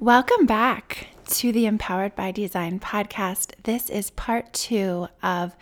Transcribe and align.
Welcome 0.00 0.46
back 0.46 1.08
to 1.26 1.50
the 1.50 1.66
Empowered 1.66 2.14
by 2.14 2.30
Design 2.30 2.78
podcast. 2.78 3.50
This 3.64 3.90
is 3.90 4.10
part 4.10 4.52
two 4.52 5.08
of 5.24 5.56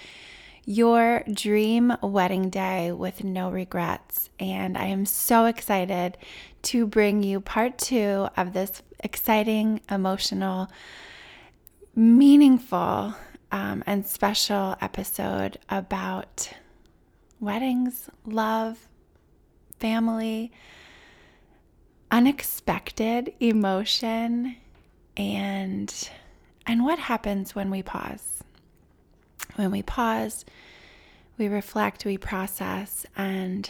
your 0.66 1.24
dream 1.32 1.96
wedding 2.02 2.50
day 2.50 2.92
with 2.92 3.24
no 3.24 3.50
regrets. 3.50 4.28
And 4.38 4.76
I 4.76 4.88
am 4.88 5.06
so 5.06 5.46
excited 5.46 6.18
to 6.64 6.86
bring 6.86 7.22
you 7.22 7.40
part 7.40 7.78
two 7.78 8.28
of 8.36 8.52
this 8.52 8.82
exciting, 9.02 9.80
emotional, 9.90 10.68
meaningful, 11.94 13.14
um, 13.50 13.82
and 13.86 14.04
special 14.04 14.76
episode 14.82 15.58
about 15.70 16.50
weddings, 17.40 18.10
love, 18.26 18.86
family 19.78 20.52
unexpected 22.16 23.30
emotion 23.40 24.56
and 25.18 26.08
and 26.66 26.82
what 26.82 26.98
happens 26.98 27.54
when 27.54 27.68
we 27.70 27.82
pause? 27.82 28.42
When 29.56 29.70
we 29.70 29.82
pause 29.82 30.46
we 31.36 31.46
reflect 31.46 32.06
we 32.06 32.16
process 32.16 33.04
and 33.18 33.68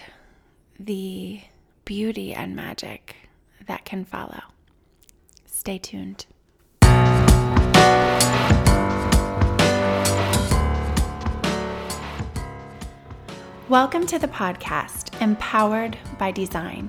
the 0.78 1.40
beauty 1.84 2.34
and 2.34 2.54
magic 2.54 3.16
that 3.66 3.84
can 3.84 4.04
follow. 4.04 4.42
Stay 5.44 5.78
tuned. 5.78 6.26
Welcome 13.68 14.06
to 14.06 14.20
the 14.20 14.28
podcast, 14.28 15.20
Empowered 15.20 15.98
by 16.20 16.30
Design. 16.30 16.88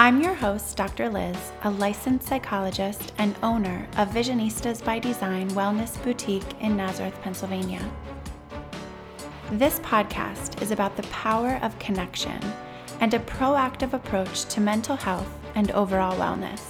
I'm 0.00 0.22
your 0.22 0.34
host, 0.34 0.76
Dr. 0.76 1.10
Lyz, 1.10 1.36
a 1.64 1.70
licensed 1.70 2.28
psychologist 2.28 3.12
and 3.18 3.34
owner 3.42 3.88
of 3.96 4.10
Visionistas 4.10 4.84
by 4.84 5.00
Design 5.00 5.50
Wellness 5.50 6.00
Boutique 6.04 6.60
in 6.60 6.76
Nazareth, 6.76 7.20
Pennsylvania. 7.20 7.84
This 9.50 9.80
podcast 9.80 10.62
is 10.62 10.70
about 10.70 10.96
the 10.96 11.02
power 11.08 11.58
of 11.62 11.76
connection 11.80 12.40
and 13.00 13.12
a 13.12 13.18
proactive 13.18 13.92
approach 13.92 14.44
to 14.44 14.60
mental 14.60 14.94
health 14.94 15.36
and 15.56 15.72
overall 15.72 16.16
wellness. 16.16 16.62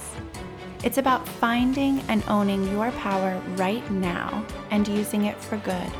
It's 0.83 0.97
about 0.97 1.27
finding 1.27 1.99
and 2.07 2.23
owning 2.29 2.67
your 2.71 2.89
power 2.93 3.39
right 3.57 3.87
now 3.91 4.43
and 4.71 4.87
using 4.87 5.25
it 5.25 5.39
for 5.39 5.57
good 5.57 5.91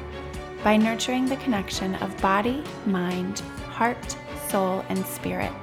by 0.63 0.77
nurturing 0.77 1.27
the 1.27 1.37
connection 1.37 1.93
of 1.97 2.19
body, 2.23 2.63
mind, 2.87 3.41
heart, 3.69 4.17
soul, 4.47 4.83
and 4.89 5.05
spirit 5.05 5.53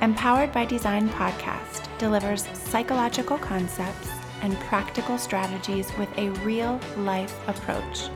Empowered 0.00 0.52
by 0.52 0.64
Design 0.64 1.08
podcast 1.08 1.88
delivers 1.98 2.46
psychological 2.56 3.36
concepts 3.36 4.08
and 4.42 4.56
practical 4.60 5.18
strategies 5.18 5.90
with 5.98 6.08
a 6.16 6.30
real 6.44 6.80
life 6.98 7.36
approach. 7.48 8.08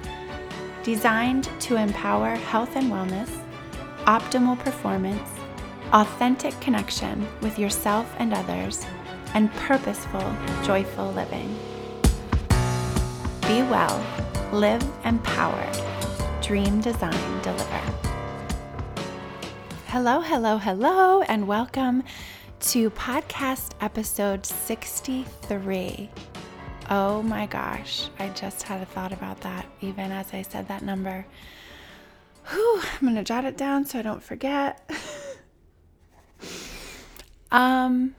Designed 0.85 1.51
to 1.59 1.75
empower 1.75 2.37
health 2.37 2.77
and 2.77 2.87
wellness, 2.87 3.37
optimal 4.05 4.57
performance, 4.61 5.29
authentic 5.93 6.59
connection 6.61 7.27
with 7.41 7.59
yourself 7.59 8.15
and 8.21 8.33
others, 8.33 8.87
and 9.35 9.53
purposeful, 9.55 10.37
joyful 10.63 11.11
living. 11.11 11.49
Be 13.41 13.61
well, 13.69 14.01
live 14.53 14.85
empowered, 15.05 15.77
dream, 16.43 16.81
design, 16.81 17.43
deliver. 17.43 18.02
Hello, 19.93 20.23
hello, 20.23 20.57
hello, 20.57 21.21
and 21.21 21.47
welcome 21.47 22.03
to 22.61 22.89
podcast 22.93 23.73
episode 23.83 24.47
63. 24.47 26.09
Oh 26.89 27.21
my 27.23 27.45
gosh, 27.45 28.09
I 28.19 28.31
just 28.31 28.63
had 28.63 28.81
a 28.81 28.87
thought 28.87 29.13
about 29.13 29.43
that 29.43 29.67
even 29.83 30.11
as 30.11 30.33
I 30.33 30.41
said 30.41 30.67
that 30.69 30.81
number. 30.81 31.27
Whew, 32.49 32.81
I'm 32.81 33.01
going 33.03 33.17
to 33.17 33.23
jot 33.23 33.45
it 33.45 33.59
down 33.59 33.85
so 33.85 33.99
I 33.99 34.03
don't 34.03 34.23
forget. 34.23 34.91
um, 37.53 38.15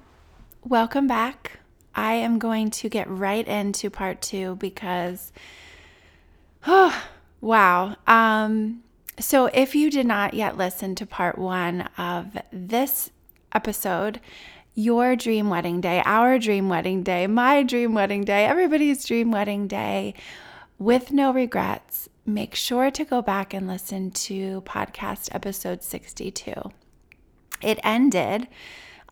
welcome 0.64 1.08
back. 1.08 1.60
I 1.96 2.14
am 2.14 2.38
going 2.38 2.70
to 2.70 2.88
get 2.88 3.10
right 3.10 3.48
into 3.48 3.90
part 3.90 4.22
two 4.22 4.58
because, 4.58 5.32
oh, 6.68 7.04
wow. 7.42 7.96
Um, 8.06 8.84
so, 9.20 9.46
if 9.48 9.76
you 9.76 9.92
did 9.92 10.08
not 10.08 10.34
yet 10.34 10.58
listen 10.58 10.96
to 10.96 11.06
part 11.06 11.38
one 11.38 11.88
of 11.98 12.38
this 12.52 13.12
episode, 13.54 14.20
your 14.76 15.16
dream 15.16 15.50
wedding 15.50 15.82
day, 15.82 16.02
our 16.06 16.40
dream 16.40 16.68
wedding 16.68 17.04
day, 17.04 17.28
my 17.28 17.62
dream 17.64 17.94
wedding 17.94 18.24
day, 18.24 18.46
everybody's 18.46 19.06
dream 19.06 19.32
wedding 19.32 19.68
day 19.68 20.16
with 20.80 21.12
no 21.12 21.32
regrets, 21.32 22.10
make 22.26 22.56
sure 22.56 22.90
to 22.90 23.06
go 23.06 23.22
back 23.22 23.54
and 23.54 23.68
listen 23.68 24.10
to 24.12 24.62
podcast 24.62 25.30
episode 25.34 25.84
62. 25.84 26.54
It 27.62 27.80
ended 27.84 28.48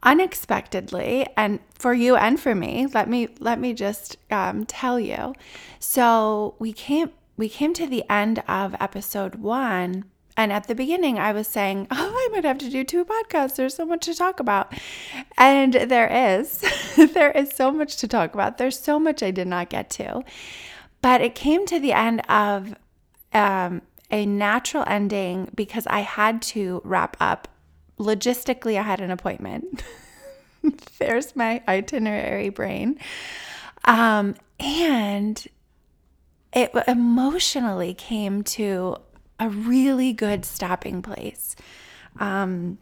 unexpectedly 0.04 1.28
and 1.38 1.60
for 1.78 1.94
you 1.94 2.16
and 2.16 2.40
for 2.40 2.56
me 2.56 2.88
let 2.88 3.08
me 3.08 3.28
let 3.40 3.60
me 3.60 3.72
just 3.72 4.18
um, 4.32 4.66
tell 4.66 5.00
you 5.00 5.32
so 5.80 6.56
we 6.58 6.74
came 6.74 7.12
we 7.42 7.50
came 7.50 7.74
to 7.74 7.88
the 7.88 8.08
end 8.08 8.44
of 8.48 8.76
episode 8.80 9.34
one. 9.34 10.06
And 10.38 10.54
at 10.54 10.68
the 10.68 10.76
beginning, 10.76 11.18
I 11.18 11.32
was 11.32 11.48
saying, 11.48 11.88
Oh, 11.92 12.14
I 12.16 12.30
might 12.32 12.46
have 12.46 12.60
to 12.60 12.70
do 12.70 12.84
two 12.84 13.04
podcasts. 13.04 13.56
There's 13.56 13.74
so 13.74 13.84
much 13.84 14.06
to 14.06 14.14
talk 14.14 14.40
about. 14.40 14.72
And 15.40 15.74
there 15.74 16.38
is. 16.38 16.64
there 17.16 17.32
is 17.32 17.50
so 17.50 17.72
much 17.72 17.98
to 17.98 18.08
talk 18.08 18.36
about. 18.36 18.60
There's 18.60 18.78
so 18.78 19.00
much 19.00 19.24
I 19.24 19.32
did 19.32 19.48
not 19.48 19.70
get 19.70 19.90
to. 19.90 20.24
But 21.02 21.22
it 21.22 21.34
came 21.34 21.66
to 21.66 21.80
the 21.80 21.94
end 21.94 22.22
of 22.30 22.76
um, 23.34 23.82
a 24.12 24.28
natural 24.28 24.84
ending 24.86 25.50
because 25.56 25.88
I 25.88 26.02
had 26.02 26.44
to 26.54 26.80
wrap 26.84 27.18
up. 27.20 27.48
Logistically, 27.98 28.78
I 28.78 28.84
had 28.84 29.02
an 29.02 29.10
appointment. 29.10 29.84
There's 31.00 31.36
my 31.36 31.64
itinerary 31.68 32.50
brain. 32.50 33.00
Um, 33.84 34.36
and 34.60 35.48
it 36.54 36.72
emotionally 36.88 37.94
came 37.94 38.44
to 38.44 38.98
a 39.40 39.50
really 39.50 40.14
good 40.14 40.46
stopping 40.46 41.02
place. 41.02 41.56
Um, 42.20 42.78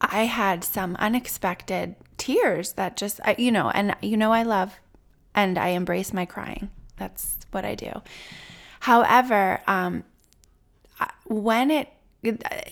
I 0.00 0.24
had 0.24 0.64
some 0.64 0.96
unexpected 0.96 1.96
tears 2.16 2.72
that 2.72 2.96
just, 2.96 3.20
you 3.38 3.52
know, 3.52 3.70
and 3.70 3.94
you 4.00 4.16
know, 4.16 4.32
I 4.32 4.42
love 4.42 4.74
and 5.34 5.58
I 5.58 5.68
embrace 5.68 6.12
my 6.12 6.24
crying. 6.24 6.70
That's 6.96 7.36
what 7.50 7.64
I 7.64 7.74
do. 7.74 8.02
However, 8.80 9.60
um, 9.66 10.04
when 11.24 11.70
it, 11.70 11.88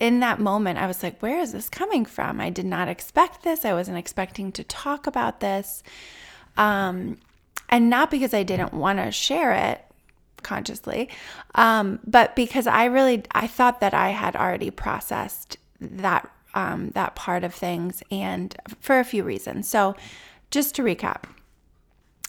in 0.00 0.20
that 0.20 0.40
moment, 0.40 0.78
I 0.78 0.86
was 0.86 1.02
like, 1.02 1.20
where 1.20 1.40
is 1.40 1.52
this 1.52 1.68
coming 1.68 2.04
from? 2.04 2.40
I 2.40 2.50
did 2.50 2.66
not 2.66 2.88
expect 2.88 3.42
this. 3.42 3.64
I 3.64 3.72
wasn't 3.72 3.98
expecting 3.98 4.50
to 4.52 4.64
talk 4.64 5.06
about 5.06 5.40
this. 5.40 5.82
Um, 6.56 7.18
and 7.68 7.90
not 7.90 8.10
because 8.10 8.34
I 8.34 8.42
didn't 8.42 8.72
want 8.72 8.98
to 8.98 9.10
share 9.10 9.52
it 9.52 9.84
consciously, 10.42 11.08
um, 11.54 12.00
but 12.06 12.36
because 12.36 12.66
I 12.66 12.84
really 12.84 13.24
I 13.32 13.46
thought 13.46 13.80
that 13.80 13.94
I 13.94 14.10
had 14.10 14.36
already 14.36 14.70
processed 14.70 15.56
that 15.80 16.30
um, 16.54 16.90
that 16.90 17.16
part 17.16 17.44
of 17.44 17.54
things, 17.54 18.02
and 18.10 18.56
for 18.80 18.98
a 18.98 19.04
few 19.04 19.24
reasons. 19.24 19.68
So, 19.68 19.96
just 20.50 20.74
to 20.76 20.82
recap, 20.82 21.24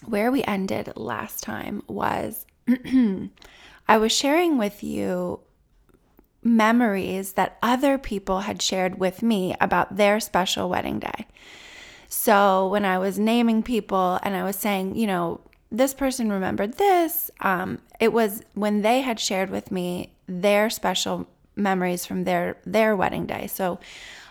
where 0.04 0.32
we 0.32 0.44
ended 0.44 0.92
last 0.96 1.44
time 1.44 1.84
was 1.88 2.46
I 3.88 3.98
was 3.98 4.12
sharing 4.12 4.58
with 4.58 4.84
you 4.84 5.42
memories 6.44 7.34
that 7.34 7.58
other 7.62 7.98
people 7.98 8.42
had 8.42 8.62
shared 8.62 9.00
with 9.00 9.24
me 9.24 9.56
about 9.60 9.98
their 9.98 10.20
special 10.20 10.70
wedding 10.70 11.00
day. 11.00 11.26
So 12.08 12.68
when 12.68 12.86
I 12.86 12.98
was 12.98 13.20
naming 13.20 13.64
people 13.64 14.20
and 14.24 14.36
I 14.36 14.44
was 14.44 14.56
saying, 14.56 14.96
you 14.96 15.08
know, 15.08 15.42
this 15.72 15.94
person 15.94 16.32
remembered 16.32 16.74
this, 16.74 17.32
um, 17.42 17.80
it 18.00 18.14
was 18.14 18.42
when 18.54 18.82
they 18.82 19.02
had 19.02 19.20
shared 19.20 19.50
with 19.50 19.72
me 19.72 20.14
their 20.28 20.70
special 20.70 21.28
memories 21.56 22.06
from 22.06 22.24
their 22.24 22.58
their 22.66 22.96
wedding 22.96 23.26
day. 23.26 23.48
So 23.48 23.80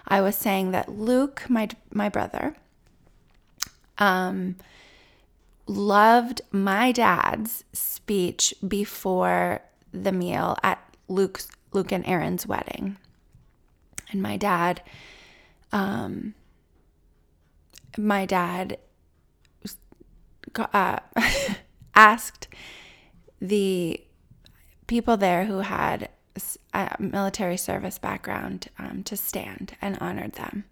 I 0.06 0.20
was 0.20 0.36
saying 0.36 0.70
that 0.72 0.88
Luke, 0.88 1.44
my 1.48 1.68
my 1.92 2.08
brother, 2.08 2.54
um, 3.98 4.56
loved 5.66 6.42
my 6.52 6.92
dad's 6.92 7.64
speech 7.72 8.54
before 8.66 9.60
the 9.92 10.12
meal 10.12 10.56
at 10.62 10.82
Luke's 11.08 11.48
Luke 11.72 11.92
and 11.92 12.06
Aaron's 12.06 12.46
wedding, 12.46 12.96
and 14.10 14.22
my 14.22 14.36
dad, 14.36 14.82
um, 15.72 16.34
my 17.96 18.26
dad 18.26 18.78
uh, 20.56 20.98
asked 21.94 22.48
the 23.40 24.00
people 24.86 25.16
there 25.16 25.44
who 25.44 25.58
had 25.58 26.08
a 26.72 26.96
military 26.98 27.56
service 27.56 27.98
background 27.98 28.68
um, 28.78 29.02
to 29.04 29.16
stand 29.16 29.76
and 29.80 29.98
honored 30.00 30.32
them. 30.32 30.64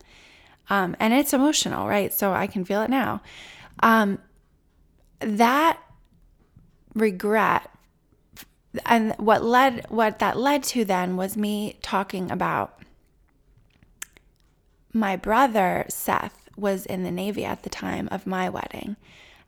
Um, 0.69 0.97
and 0.99 1.13
it's 1.13 1.33
emotional, 1.33 1.89
right? 1.89 2.13
So 2.13 2.33
I 2.33 2.47
can 2.47 2.65
feel 2.65 2.83
it 2.83 2.91
now. 2.91 3.23
Um, 3.81 4.19
that 5.21 5.79
regret 6.95 7.71
and 8.87 9.15
what 9.19 9.45
led 9.45 9.87
what 9.89 10.19
that 10.19 10.39
led 10.39 10.63
to 10.63 10.85
then 10.85 11.17
was 11.17 11.37
me 11.37 11.79
talking 11.83 12.31
about 12.31 12.81
my 14.93 15.17
brother 15.17 15.85
Seth 15.89 16.42
was 16.63 16.87
in 16.87 17.03
the 17.03 17.11
Navy 17.11 17.45
at 17.45 17.63
the 17.63 17.69
time 17.69 18.09
of 18.11 18.27
my 18.27 18.49
wedding 18.49 18.97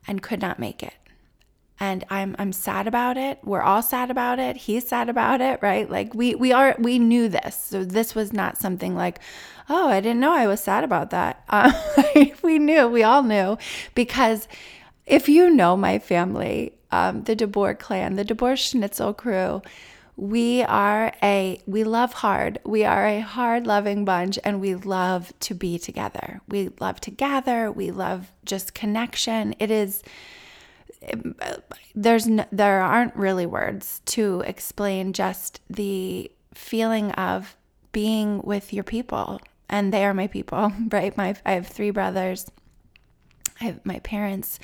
and 0.06 0.22
could 0.22 0.42
not 0.42 0.58
make 0.58 0.82
it. 0.82 0.94
And 1.80 2.04
I'm 2.10 2.36
I'm 2.38 2.52
sad 2.52 2.86
about 2.86 3.16
it. 3.16 3.38
We're 3.42 3.62
all 3.62 3.82
sad 3.82 4.10
about 4.10 4.38
it. 4.38 4.56
He's 4.56 4.86
sad 4.86 5.08
about 5.08 5.40
it, 5.40 5.58
right? 5.62 5.90
Like 5.90 6.14
we 6.14 6.34
we 6.34 6.52
are 6.52 6.76
we 6.78 6.98
knew 6.98 7.28
this. 7.28 7.56
So 7.56 7.84
this 7.84 8.14
was 8.14 8.32
not 8.32 8.58
something 8.58 8.94
like, 8.94 9.18
oh, 9.68 9.88
I 9.88 10.00
didn't 10.00 10.20
know 10.20 10.32
I 10.32 10.46
was 10.46 10.60
sad 10.60 10.84
about 10.84 11.10
that. 11.10 11.42
Um, 11.50 11.72
we 12.42 12.58
knew, 12.58 12.88
we 12.88 13.02
all 13.02 13.22
knew 13.22 13.56
because 13.94 14.48
if 15.06 15.28
you 15.28 15.50
know 15.50 15.76
my 15.76 15.98
family, 15.98 16.72
um, 16.90 17.24
the 17.24 17.36
DeBoer 17.36 17.78
clan, 17.78 18.16
the 18.16 18.24
DeBoer 18.24 18.56
Schnitzel 18.56 19.14
crew, 19.14 19.62
we 20.16 20.62
are 20.62 21.12
a 21.22 21.60
we 21.66 21.84
love 21.84 22.12
hard. 22.12 22.60
We 22.64 22.84
are 22.84 23.06
a 23.06 23.20
hard 23.20 23.66
loving 23.66 24.04
bunch 24.04 24.38
and 24.44 24.60
we 24.60 24.74
love 24.74 25.32
to 25.40 25.54
be 25.54 25.78
together. 25.78 26.40
We 26.48 26.70
love 26.80 27.00
to 27.02 27.10
gather. 27.10 27.70
We 27.70 27.90
love 27.90 28.30
just 28.44 28.74
connection. 28.74 29.54
It 29.58 29.70
is 29.70 30.02
there's 31.94 32.26
no, 32.26 32.46
there 32.50 32.80
aren't 32.80 33.16
really 33.16 33.46
words 33.46 34.00
to 34.06 34.40
explain 34.46 35.12
just 35.12 35.60
the 35.68 36.30
feeling 36.54 37.10
of 37.12 37.56
being 37.92 38.40
with 38.42 38.72
your 38.72 38.84
people. 38.84 39.40
And 39.68 39.92
they 39.92 40.04
are 40.04 40.14
my 40.14 40.28
people 40.28 40.72
right? 40.90 41.16
My 41.16 41.34
i 41.44 41.52
have 41.52 41.66
three 41.66 41.90
brothers 41.90 42.46
I 43.64 43.76
my 43.84 43.98
parents 44.00 44.58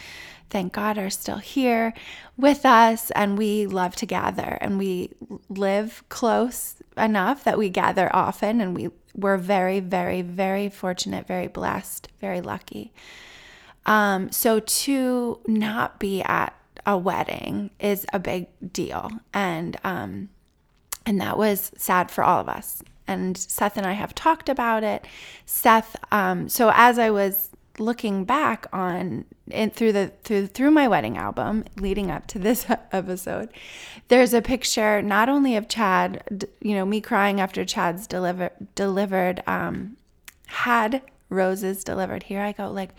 thank 0.51 0.73
God, 0.73 0.99
are 0.99 1.11
still 1.11 1.39
here 1.39 1.95
with 2.37 2.67
us. 2.67 3.11
And 3.13 3.39
we 3.39 3.67
love 3.67 3.97
to 3.97 4.07
gather 4.07 4.59
and 4.61 4.79
we 4.79 5.11
live 5.49 6.05
close 6.09 6.75
enough 6.97 7.45
that 7.45 7.57
we 7.57 7.71
gather 7.71 8.15
often. 8.15 8.61
And 8.61 8.77
we, 8.77 8.91
we're 9.15 9.39
very, 9.39 9.81
very, 9.81 10.23
very 10.23 10.69
fortunate, 10.69 11.27
very 11.27 11.47
blessed, 11.47 12.09
very 12.21 12.41
lucky. 12.41 12.93
Um, 13.87 14.31
so 14.31 14.61
to 14.61 15.41
not 15.47 15.99
be 15.99 16.23
at 16.23 16.55
a 16.85 16.99
wedding 16.99 17.71
is 17.79 18.05
a 18.13 18.19
big 18.19 18.49
deal. 18.73 19.11
And, 19.33 19.77
um, 19.85 20.29
and 21.07 21.21
that 21.21 21.39
was 21.39 21.73
sad 21.77 22.11
for 22.11 22.25
all 22.25 22.41
of 22.41 22.49
us. 22.49 22.83
And 23.07 23.37
Seth 23.37 23.77
and 23.77 23.87
I 23.87 23.93
have 23.93 24.15
talked 24.15 24.49
about 24.49 24.85
it. 24.85 25.05
Seth, 25.45 25.97
um, 26.13 26.49
so 26.49 26.71
as 26.75 26.99
I 26.99 27.11
was 27.11 27.51
looking 27.81 28.25
back 28.25 28.67
on 28.73 29.25
and 29.51 29.75
through 29.75 29.93
the 29.93 30.13
through 30.23 30.47
through 30.47 30.71
my 30.71 30.87
wedding 30.87 31.17
album 31.17 31.65
leading 31.77 32.11
up 32.11 32.27
to 32.27 32.39
this 32.39 32.67
episode 32.93 33.49
there's 34.09 34.35
a 34.35 34.43
picture 34.43 35.01
not 35.03 35.29
only 35.29 35.57
of 35.57 35.69
chad 35.69 36.47
you 36.61 36.75
know 36.75 36.85
me 36.85 37.01
crying 37.01 37.41
after 37.41 37.65
chad's 37.65 38.07
deliver, 38.07 38.51
delivered 38.75 39.43
um 39.47 39.97
had 40.47 41.01
roses 41.29 41.85
delivered. 41.85 42.25
Here 42.25 42.43
i 42.43 42.53
go 42.53 42.71
like 42.71 42.91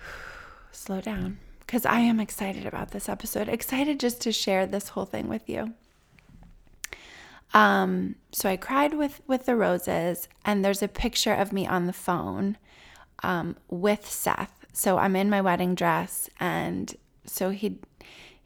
slow 0.72 1.00
down 1.00 1.38
because 1.60 1.84
i 1.84 2.00
am 2.00 2.20
excited 2.20 2.64
about 2.66 2.92
this 2.92 3.08
episode. 3.08 3.48
Excited 3.48 4.00
just 4.00 4.20
to 4.22 4.32
share 4.32 4.66
this 4.66 4.90
whole 4.90 5.04
thing 5.04 5.28
with 5.28 5.48
you. 5.48 5.74
Um 7.52 8.14
so 8.32 8.48
i 8.48 8.56
cried 8.56 8.94
with 8.94 9.20
with 9.26 9.46
the 9.46 9.56
roses 9.56 10.28
and 10.44 10.64
there's 10.64 10.82
a 10.82 10.88
picture 10.88 11.34
of 11.34 11.52
me 11.52 11.66
on 11.66 11.86
the 11.86 11.92
phone 11.92 12.56
um, 13.22 13.56
with 13.68 14.08
Seth. 14.08 14.66
So 14.72 14.98
I'm 14.98 15.14
in 15.16 15.30
my 15.30 15.40
wedding 15.40 15.74
dress, 15.74 16.28
and 16.40 16.94
so 17.24 17.50
he 17.50 17.78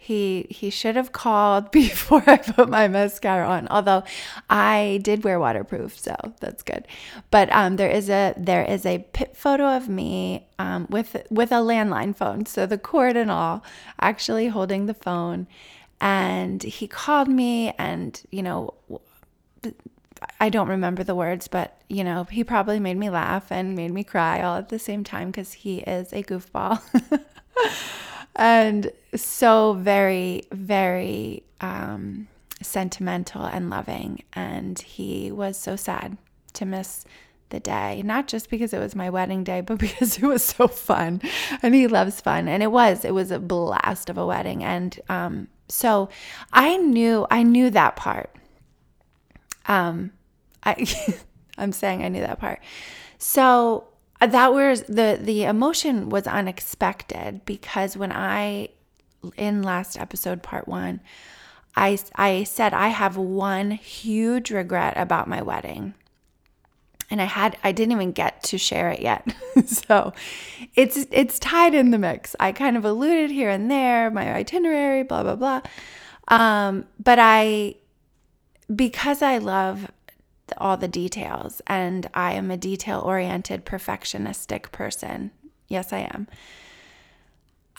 he 0.01 0.47
he 0.49 0.71
should 0.71 0.95
have 0.95 1.11
called 1.13 1.71
before 1.73 2.23
I 2.27 2.37
put 2.37 2.69
my 2.69 2.87
mascara 2.87 3.47
on. 3.47 3.67
Although 3.69 4.05
I 4.49 5.01
did 5.03 5.25
wear 5.25 5.41
waterproof, 5.41 5.99
so 5.99 6.15
that's 6.41 6.63
good. 6.63 6.87
But 7.31 7.53
um, 7.53 7.77
there 7.77 7.91
is 7.91 8.09
a 8.09 8.35
there 8.37 8.65
is 8.65 8.87
a 8.87 9.05
pit 9.13 9.37
photo 9.37 9.77
of 9.77 9.89
me 9.89 10.47
um, 10.59 10.87
with 10.89 11.17
with 11.31 11.51
a 11.51 11.57
landline 11.57 12.15
phone, 12.15 12.47
so 12.47 12.65
the 12.65 12.79
cord 12.79 13.17
and 13.17 13.31
all, 13.31 13.65
actually 14.01 14.49
holding 14.49 14.87
the 14.87 14.95
phone. 14.95 15.49
And 16.01 16.63
he 16.63 16.87
called 16.87 17.29
me, 17.29 17.75
and 17.77 18.23
you 18.31 18.43
know 18.45 18.75
I 20.41 20.49
don't 20.49 20.69
remember 20.69 21.05
the 21.05 21.15
words, 21.15 21.49
but 21.49 21.81
you 21.89 22.05
know, 22.05 22.25
he 22.25 22.45
probably 22.45 22.81
made 22.81 22.97
me 22.97 23.11
laugh 23.11 23.51
and 23.51 23.75
made 23.75 23.93
me 23.93 24.05
cry 24.05 24.43
all 24.43 24.57
at 24.57 24.69
the 24.69 24.79
same 24.79 25.05
time 25.05 25.31
because 25.31 25.53
he 25.53 25.79
is 25.79 26.13
a 26.13 26.23
goofball. 26.23 26.81
and 28.37 28.93
so 29.15 29.75
very, 29.75 30.43
very 30.53 31.43
um, 31.61 32.29
sentimental 32.63 33.45
and 33.45 33.71
loving. 33.71 34.23
And 34.33 34.79
he 34.79 35.31
was 35.33 35.57
so 35.57 35.77
sad 35.77 36.17
to 36.55 36.65
miss 36.65 37.05
the 37.51 37.61
day, 37.61 38.03
not 38.03 38.29
just 38.29 38.51
because 38.51 38.73
it 38.73 38.79
was 38.79 38.95
my 38.95 39.11
wedding 39.11 39.45
day, 39.45 39.61
but 39.61 39.79
because 39.79 40.19
it 40.19 40.25
was 40.25 40.45
so 40.45 40.69
fun. 40.69 41.21
And 41.63 41.75
he 41.75 41.87
loves 41.87 42.21
fun. 42.21 42.49
And 42.49 42.63
it 42.63 42.73
was, 42.73 43.05
it 43.05 43.15
was 43.15 43.31
a 43.31 43.39
blast 43.39 44.11
of 44.11 44.19
a 44.19 44.27
wedding. 44.27 44.63
And 44.65 44.99
um, 45.09 45.49
so 45.69 46.09
I 46.53 46.77
knew, 46.77 47.27
I 47.31 47.43
knew 47.43 47.71
that 47.71 47.97
part. 47.97 48.31
Um, 49.69 50.13
I, 50.65 50.87
I'm 51.59 51.73
saying 51.73 52.03
I 52.03 52.09
knew 52.09 52.21
that 52.21 52.41
part. 52.41 52.61
So 53.19 53.89
uh, 54.21 54.27
that 54.27 54.53
was 54.53 54.83
the 54.83 55.19
the 55.21 55.45
emotion 55.45 56.09
was 56.09 56.27
unexpected 56.27 57.45
because 57.45 57.97
when 57.97 58.13
I 58.13 58.71
in 59.37 59.63
last 59.63 59.99
episode 59.99 60.43
part 60.43 60.69
1 60.69 61.01
I 61.77 61.99
I 62.17 62.45
said 62.45 62.75
I 62.75 62.89
have 62.89 63.17
one 63.17 63.71
huge 63.71 64.51
regret 64.51 64.95
about 64.97 65.29
my 65.29 65.43
wedding. 65.43 65.95
And 67.11 67.23
I 67.23 67.25
had 67.25 67.57
I 67.63 67.73
didn't 67.73 67.93
even 67.93 68.13
get 68.13 68.43
to 68.45 68.59
share 68.59 68.91
it 68.91 69.01
yet. 69.01 69.33
so 69.67 70.13
it's 70.75 71.07
it's 71.11 71.39
tied 71.39 71.75
in 71.75 71.91
the 71.91 71.99
mix. 71.99 72.35
I 72.41 72.53
kind 72.53 72.77
of 72.77 72.85
alluded 72.85 73.31
here 73.31 73.49
and 73.49 73.71
there, 73.71 74.11
my 74.11 74.33
itinerary, 74.35 75.05
blah 75.05 75.23
blah 75.23 75.37
blah. 75.37 75.61
Um, 76.29 76.85
but 77.03 77.19
I 77.19 77.77
because 78.75 79.23
I 79.23 79.39
love 79.39 79.91
all 80.57 80.77
the 80.77 80.89
details 80.89 81.61
and 81.67 82.09
I 82.15 82.33
am 82.33 82.51
a 82.51 82.57
detail 82.57 83.01
oriented 83.01 83.65
perfectionistic 83.65 84.73
person. 84.73 85.31
Yes, 85.69 85.93
I 85.93 86.09
am. 86.13 86.29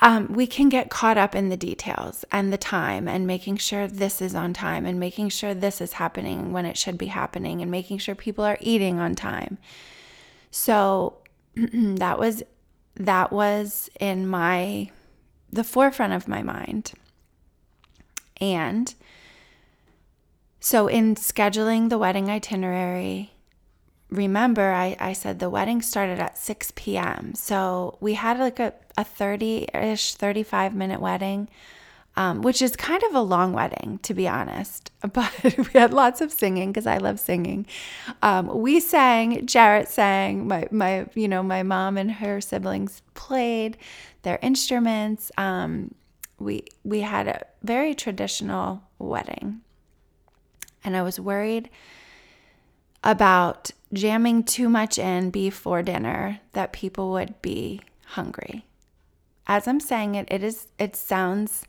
Um, 0.01 0.31
we 0.31 0.47
can 0.47 0.69
get 0.69 0.89
caught 0.89 1.17
up 1.17 1.35
in 1.35 1.49
the 1.49 1.57
details 1.57 2.23
and 2.31 2.53
the 2.53 2.57
time 2.57 3.07
and 3.07 3.27
making 3.27 3.57
sure 3.57 3.85
this 3.85 4.21
is 4.21 4.33
on 4.33 4.53
time 4.53 4.85
and 4.85 4.97
making 4.97 5.29
sure 5.29 5.53
this 5.53 5.81
is 5.81 5.93
happening 5.93 6.53
when 6.53 6.65
it 6.65 6.77
should 6.77 6.97
be 6.97 7.07
happening 7.07 7.61
and 7.61 7.69
making 7.69 7.97
sure 7.97 8.15
people 8.15 8.45
are 8.45 8.57
eating 8.61 8.99
on 8.99 9.13
time. 9.13 9.57
So 10.51 11.17
that 11.55 12.17
was 12.17 12.43
that 12.95 13.31
was 13.31 13.89
in 13.99 14.27
my 14.27 14.89
the 15.51 15.63
forefront 15.63 16.13
of 16.13 16.27
my 16.27 16.43
mind. 16.43 16.93
And 18.39 18.93
so, 20.59 20.87
in 20.87 21.15
scheduling 21.15 21.89
the 21.89 21.97
wedding 21.97 22.29
itinerary, 22.29 23.31
remember 24.09 24.71
I, 24.71 24.97
I 24.99 25.13
said 25.13 25.39
the 25.39 25.49
wedding 25.49 25.81
started 25.81 26.19
at 26.19 26.37
6 26.37 26.73
p.m. 26.75 27.33
So, 27.33 27.97
we 28.01 28.15
had 28.15 28.39
like 28.39 28.59
a, 28.59 28.73
a 28.97 29.05
30 29.05 29.67
ish, 29.73 30.15
35 30.15 30.75
minute 30.75 30.99
wedding, 30.99 31.47
um, 32.17 32.41
which 32.41 32.61
is 32.61 32.75
kind 32.75 33.01
of 33.03 33.15
a 33.15 33.21
long 33.21 33.53
wedding, 33.53 33.99
to 34.03 34.13
be 34.13 34.27
honest. 34.27 34.91
But 35.13 35.31
we 35.43 35.79
had 35.79 35.93
lots 35.93 36.19
of 36.19 36.29
singing 36.29 36.73
because 36.73 36.85
I 36.85 36.97
love 36.97 37.21
singing. 37.21 37.65
Um, 38.21 38.59
we 38.59 38.81
sang, 38.81 39.45
Jarrett 39.45 39.87
sang, 39.87 40.45
my, 40.45 40.67
my, 40.71 41.05
you 41.15 41.29
know, 41.29 41.41
my 41.41 41.63
mom 41.63 41.97
and 41.97 42.11
her 42.11 42.41
siblings 42.41 43.01
played 43.13 43.77
their 44.23 44.39
instruments. 44.41 45.31
Um, 45.37 45.95
we, 46.37 46.65
we 46.83 46.99
had 46.99 47.29
a 47.29 47.45
very 47.63 47.95
traditional 47.95 48.83
wedding 48.97 49.61
and 50.83 50.95
I 50.95 51.01
was 51.01 51.19
worried 51.19 51.69
about 53.03 53.71
jamming 53.93 54.43
too 54.43 54.69
much 54.69 54.97
in 54.97 55.29
before 55.29 55.81
dinner 55.81 56.39
that 56.53 56.73
people 56.73 57.11
would 57.11 57.41
be 57.41 57.81
hungry. 58.05 58.65
As 59.47 59.67
I'm 59.67 59.79
saying 59.79 60.15
it, 60.15 60.27
it 60.29 60.43
is 60.43 60.67
it 60.77 60.95
sounds 60.95 61.63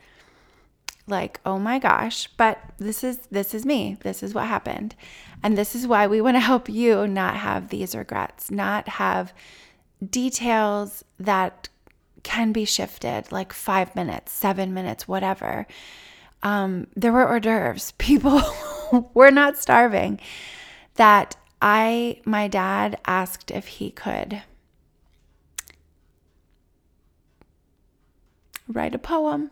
like, 1.06 1.40
"Oh 1.46 1.58
my 1.58 1.78
gosh," 1.78 2.28
but 2.36 2.58
this 2.78 3.02
is 3.02 3.18
this 3.30 3.54
is 3.54 3.64
me. 3.64 3.96
This 4.02 4.22
is 4.22 4.34
what 4.34 4.46
happened. 4.46 4.94
And 5.42 5.56
this 5.56 5.74
is 5.74 5.86
why 5.86 6.06
we 6.06 6.20
want 6.20 6.36
to 6.36 6.40
help 6.40 6.68
you 6.68 7.06
not 7.06 7.36
have 7.36 7.68
these 7.68 7.94
regrets, 7.94 8.50
not 8.50 8.88
have 8.88 9.32
details 10.08 11.04
that 11.18 11.68
can 12.22 12.52
be 12.52 12.66
shifted 12.66 13.32
like 13.32 13.52
5 13.52 13.96
minutes, 13.96 14.32
7 14.32 14.74
minutes, 14.74 15.08
whatever. 15.08 15.66
Um, 16.42 16.86
there 16.94 17.12
were 17.12 17.26
hors 17.26 17.40
d'oeuvres. 17.40 17.92
People 17.98 18.42
we're 19.14 19.30
not 19.30 19.58
starving. 19.58 20.20
That 20.94 21.36
I, 21.62 22.20
my 22.24 22.48
dad 22.48 22.98
asked 23.06 23.50
if 23.50 23.66
he 23.66 23.90
could 23.90 24.42
write 28.68 28.94
a 28.94 28.98
poem. 28.98 29.50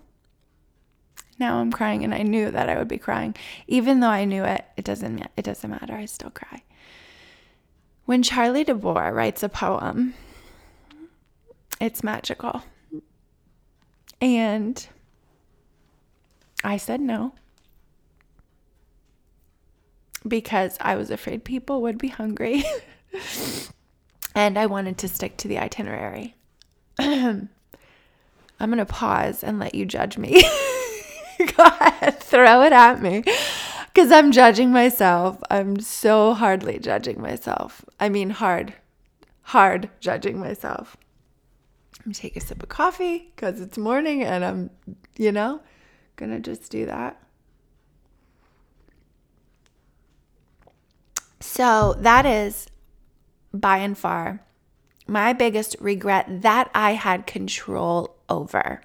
Now 1.38 1.58
I'm 1.58 1.70
crying 1.70 2.02
and 2.02 2.14
I 2.14 2.22
knew 2.22 2.50
that 2.50 2.68
I 2.68 2.76
would 2.78 2.88
be 2.88 2.98
crying. 2.98 3.34
Even 3.66 4.00
though 4.00 4.08
I 4.08 4.24
knew 4.24 4.44
it, 4.44 4.64
it 4.76 4.84
doesn't 4.84 5.24
it 5.36 5.44
doesn't 5.44 5.70
matter. 5.70 5.94
I 5.94 6.06
still 6.06 6.30
cry. 6.30 6.62
When 8.06 8.22
Charlie 8.22 8.64
DeBoer 8.64 9.14
writes 9.14 9.42
a 9.42 9.48
poem, 9.48 10.14
it's 11.80 12.02
magical. 12.02 12.62
And 14.20 14.88
I 16.64 16.76
said 16.76 17.00
no 17.00 17.34
because 20.26 20.76
I 20.80 20.96
was 20.96 21.10
afraid 21.10 21.44
people 21.44 21.82
would 21.82 21.98
be 21.98 22.08
hungry 22.08 22.64
and 24.34 24.58
I 24.58 24.66
wanted 24.66 24.98
to 24.98 25.08
stick 25.08 25.36
to 25.38 25.48
the 25.48 25.58
itinerary. 25.58 26.34
I'm 26.98 27.48
going 28.58 28.78
to 28.78 28.86
pause 28.86 29.44
and 29.44 29.58
let 29.58 29.74
you 29.74 29.86
judge 29.86 30.18
me. 30.18 30.42
Go 31.38 31.64
ahead, 31.64 32.18
throw 32.20 32.62
it 32.62 32.72
at 32.72 33.00
me 33.00 33.22
because 33.86 34.10
I'm 34.10 34.32
judging 34.32 34.72
myself. 34.72 35.38
I'm 35.50 35.78
so 35.80 36.34
hardly 36.34 36.78
judging 36.78 37.20
myself. 37.20 37.84
I 38.00 38.08
mean, 38.08 38.30
hard, 38.30 38.74
hard 39.42 39.90
judging 40.00 40.40
myself. 40.40 40.96
I'm 42.04 42.12
take 42.12 42.36
a 42.36 42.40
sip 42.40 42.62
of 42.62 42.68
coffee 42.68 43.32
because 43.34 43.60
it's 43.60 43.78
morning 43.78 44.24
and 44.24 44.44
I'm, 44.44 44.70
you 45.16 45.30
know, 45.30 45.60
gonna 46.16 46.40
just 46.40 46.70
do 46.70 46.86
that. 46.86 47.20
So 51.48 51.94
that 52.00 52.26
is 52.26 52.68
by 53.54 53.78
and 53.78 53.96
far 53.96 54.40
my 55.06 55.32
biggest 55.32 55.76
regret 55.80 56.42
that 56.42 56.70
I 56.74 56.92
had 56.92 57.26
control 57.26 58.16
over 58.28 58.82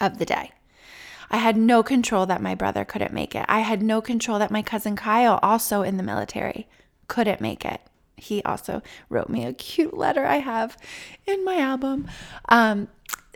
of 0.00 0.18
the 0.18 0.24
day. 0.24 0.52
I 1.28 1.38
had 1.38 1.56
no 1.56 1.82
control 1.82 2.24
that 2.26 2.40
my 2.40 2.54
brother 2.54 2.84
couldn't 2.84 3.12
make 3.12 3.34
it. 3.34 3.44
I 3.48 3.60
had 3.60 3.82
no 3.82 4.00
control 4.00 4.38
that 4.38 4.52
my 4.52 4.62
cousin 4.62 4.94
Kyle, 4.94 5.40
also 5.42 5.82
in 5.82 5.96
the 5.96 6.04
military, 6.04 6.68
couldn't 7.08 7.40
make 7.40 7.64
it. 7.64 7.80
He 8.16 8.44
also 8.44 8.80
wrote 9.10 9.28
me 9.28 9.44
a 9.44 9.52
cute 9.52 9.94
letter 9.94 10.24
I 10.24 10.36
have 10.36 10.78
in 11.26 11.44
my 11.44 11.56
album. 11.56 12.08
Um, 12.48 12.86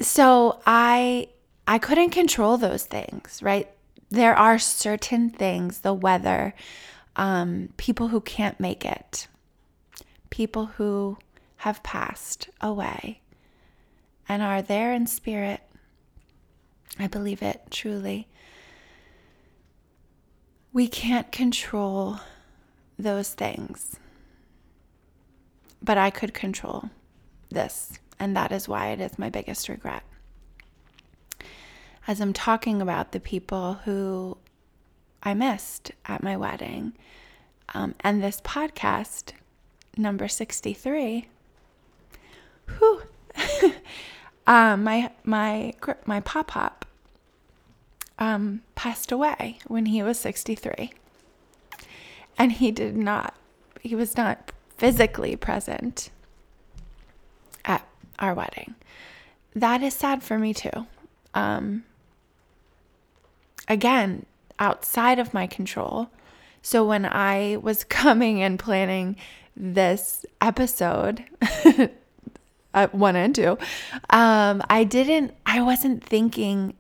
so 0.01 0.61
I 0.65 1.29
I 1.67 1.79
couldn't 1.79 2.11
control 2.11 2.57
those 2.57 2.85
things, 2.85 3.43
right? 3.43 3.69
There 4.09 4.37
are 4.37 4.59
certain 4.59 5.31
things, 5.31 5.81
the 5.81 5.93
weather, 5.93 6.55
um, 7.21 7.69
people 7.77 8.09
who 8.09 8.23
can't 8.23 8.59
make 8.59 8.83
it, 8.83 9.29
people 10.31 10.65
who 10.65 11.19
have 11.57 11.83
passed 11.83 12.49
away 12.63 13.21
and 14.27 14.43
are 14.43 14.63
there 14.63 14.95
in 14.95 15.07
spirit. 15.07 15.61
I 16.99 17.09
believe 17.09 17.43
it 17.43 17.61
truly. 17.71 18.27
We 20.73 20.89
can't 20.89 21.31
control 21.31 22.21
those 22.99 23.35
things, 23.35 23.97
but 25.83 25.99
I 25.99 26.09
could 26.09 26.33
control 26.33 26.89
this, 27.51 27.99
and 28.19 28.35
that 28.35 28.51
is 28.51 28.67
why 28.67 28.93
it 28.93 29.01
is 29.01 29.19
my 29.19 29.29
biggest 29.29 29.69
regret. 29.69 30.05
As 32.07 32.19
I'm 32.19 32.33
talking 32.33 32.81
about 32.81 33.13
the 33.13 33.21
people 33.21 33.75
who 33.85 34.39
I 35.23 35.35
missed 35.35 35.93
at 36.07 36.23
my 36.23 36.37
wedding, 36.37 36.95
um, 37.75 37.95
and 38.01 38.23
this 38.23 38.41
podcast, 38.41 39.33
number 39.97 40.29
63, 40.29 41.29
whew, 42.79 43.03
um, 44.47 44.85
my, 44.85 45.11
my, 45.25 45.75
my 46.07 46.21
pop 46.21 46.49
pop 46.49 46.87
um, 48.19 48.61
passed 48.75 49.11
away 49.11 49.59
when 49.67 49.87
he 49.87 50.03
was 50.03 50.19
63. 50.19 50.93
And 52.39 52.53
he 52.53 52.71
did 52.71 52.97
not, 52.97 53.35
he 53.81 53.95
was 53.95 54.17
not 54.17 54.53
physically 54.77 55.37
present 55.37 56.11
at 57.65 57.87
our 58.19 58.35
wedding. 58.35 58.75
That 59.55 59.83
is 59.83 59.95
sad 59.95 60.23
for 60.23 60.39
me 60.39 60.55
too. 60.55 60.87
Um, 61.35 61.85
again, 63.69 64.27
outside 64.61 65.19
of 65.19 65.35
my 65.35 65.47
control. 65.47 66.11
So 66.63 66.87
when 66.87 67.07
I 67.07 67.57
was 67.61 67.85
coming 68.03 68.43
and 68.43 68.59
planning 68.59 69.17
this 69.57 70.25
episode, 70.41 71.25
uh, 72.75 72.87
one 72.93 73.17
and 73.17 73.35
two, 73.35 73.59
um, 74.11 74.63
I 74.71 74.85
didn't, 74.85 75.35
I 75.45 75.63
wasn't 75.63 76.05
thinking 76.05 76.75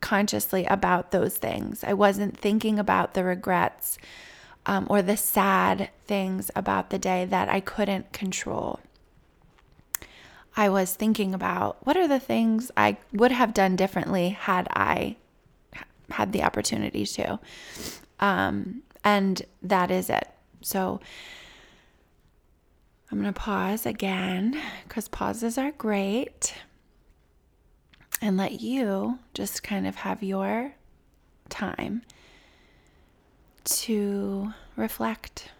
consciously 0.00 0.66
about 0.66 1.12
those 1.12 1.36
things. 1.36 1.82
I 1.84 1.94
wasn't 1.94 2.36
thinking 2.36 2.78
about 2.78 3.14
the 3.14 3.24
regrets 3.24 3.96
um, 4.66 4.86
or 4.90 5.00
the 5.00 5.16
sad 5.16 5.90
things 6.06 6.50
about 6.54 6.90
the 6.90 6.98
day 6.98 7.24
that 7.24 7.48
I 7.48 7.60
couldn't 7.60 8.12
control. 8.12 8.80
I 10.54 10.68
was 10.68 10.94
thinking 10.94 11.32
about 11.32 11.78
what 11.86 11.96
are 11.96 12.08
the 12.08 12.20
things 12.20 12.70
I 12.76 12.98
would 13.12 13.32
have 13.32 13.54
done 13.54 13.74
differently 13.74 14.30
had 14.30 14.68
I 14.70 15.16
had 16.12 16.32
the 16.32 16.42
opportunity 16.42 17.06
to. 17.06 17.38
Um, 18.20 18.82
and 19.04 19.42
that 19.62 19.90
is 19.90 20.08
it. 20.10 20.28
So 20.60 21.00
I'm 23.10 23.20
going 23.20 23.32
to 23.32 23.38
pause 23.38 23.84
again 23.84 24.60
because 24.86 25.08
pauses 25.08 25.58
are 25.58 25.72
great 25.72 26.54
and 28.20 28.36
let 28.36 28.60
you 28.60 29.18
just 29.34 29.62
kind 29.62 29.86
of 29.86 29.96
have 29.96 30.22
your 30.22 30.74
time 31.48 32.02
to 33.64 34.52
reflect 34.76 35.50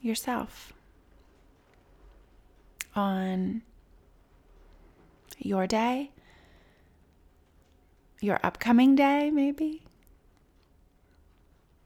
yourself 0.00 0.72
on 2.94 3.62
your 5.38 5.66
day, 5.66 6.10
your 8.20 8.40
upcoming 8.42 8.94
day, 8.94 9.30
maybe, 9.30 9.82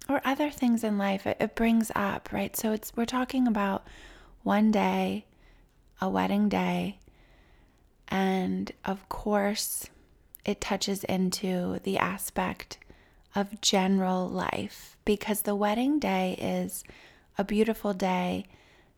or 0.08 0.20
other 0.24 0.50
things 0.50 0.82
in 0.84 0.98
life 0.98 1.26
it, 1.26 1.36
it 1.40 1.54
brings 1.54 1.90
up, 1.94 2.30
right? 2.32 2.56
So 2.56 2.72
it's 2.72 2.92
we're 2.96 3.04
talking 3.04 3.46
about 3.46 3.86
one 4.42 4.70
day, 4.70 5.26
a 6.00 6.08
wedding 6.08 6.48
day, 6.48 6.98
and 8.08 8.72
of 8.84 9.08
course, 9.08 9.88
it 10.44 10.60
touches 10.60 11.04
into 11.04 11.80
the 11.84 11.98
aspect 11.98 12.78
of 13.34 13.60
general 13.60 14.28
life 14.28 14.96
because 15.04 15.42
the 15.42 15.54
wedding 15.54 15.98
day 15.98 16.36
is 16.40 16.84
a 17.38 17.44
beautiful 17.44 17.94
day 17.94 18.44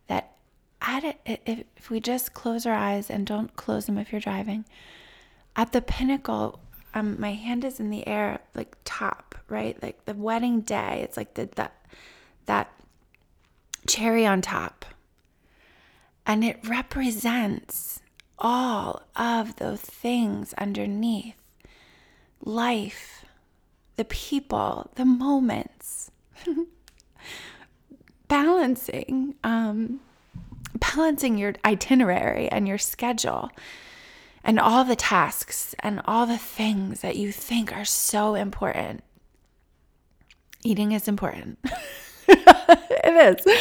that 0.09 0.33
at 0.83 1.05
it 1.05 1.41
if 1.47 1.91
we 1.91 2.01
just 2.01 2.35
close 2.35 2.67
our 2.67 2.75
eyes 2.75 3.11
and 3.11 3.27
don't 3.27 3.55
close 3.57 3.87
them 3.87 3.99
if 3.99 4.11
you're 4.11 4.21
driving 4.21 4.65
at 5.55 5.73
the 5.73 5.81
pinnacle 5.81 6.59
um 6.95 7.21
my 7.21 7.33
hand 7.33 7.65
is 7.65 7.81
in 7.81 7.91
the 7.91 8.07
air 8.07 8.41
like 8.55 8.77
top 8.85 9.35
right? 9.49 9.81
Like 9.83 10.05
the 10.05 10.15
wedding 10.15 10.61
day. 10.61 11.01
It's 11.03 11.17
like 11.17 11.35
the 11.35 11.49
that 11.57 11.75
that 12.47 12.71
cherry 13.87 14.27
on 14.27 14.43
top. 14.43 14.85
And 16.27 16.43
it 16.43 16.59
represents 16.67 18.01
all 18.39 19.03
of 19.15 19.57
those 19.57 19.81
things 19.81 20.55
underneath. 20.55 21.37
Life, 22.43 23.25
the 23.97 24.05
people, 24.05 24.91
the 24.97 25.05
moments, 25.05 26.11
balancing, 28.29 29.35
um, 29.45 30.01
balancing 30.79 31.39
your 31.39 31.55
itinerary 31.65 32.49
and 32.49 32.67
your 32.69 32.79
schedule 32.79 33.51
and 34.45 34.61
all 34.61 34.85
the 34.85 34.95
tasks 34.95 35.75
and 35.81 36.01
all 36.05 36.27
the 36.27 36.39
things 36.39 37.01
that 37.01 37.17
you 37.17 37.33
think 37.33 37.75
are 37.75 37.85
so 37.85 38.35
important. 38.35 39.03
Eating 40.63 40.93
is 40.93 41.09
important. 41.09 41.59
it 42.29 43.39
is. 43.47 43.59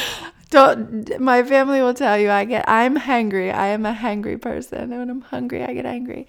Don't 0.49 1.19
my 1.19 1.41
family 1.41 1.81
will 1.81 1.93
tell 1.93 2.17
you 2.17 2.29
I 2.29 2.45
get 2.45 2.65
I'm 2.67 2.95
hungry. 2.95 3.49
I 3.51 3.67
am 3.67 3.85
a 3.85 3.93
hungry 3.93 4.37
person. 4.37 4.91
And 4.91 4.99
when 4.99 5.09
I'm 5.09 5.21
hungry, 5.21 5.63
I 5.63 5.73
get 5.73 5.85
angry. 5.85 6.27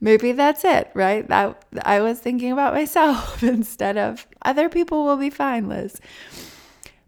Maybe 0.00 0.30
that's 0.32 0.64
it, 0.64 0.90
right? 0.94 1.26
That 1.26 1.64
I 1.82 2.00
was 2.00 2.20
thinking 2.20 2.52
about 2.52 2.74
myself 2.80 3.42
instead 3.42 3.96
of 3.96 4.26
other 4.42 4.68
people 4.68 5.04
will 5.04 5.16
be 5.16 5.30
fine, 5.30 5.66
Lyz. 5.66 5.98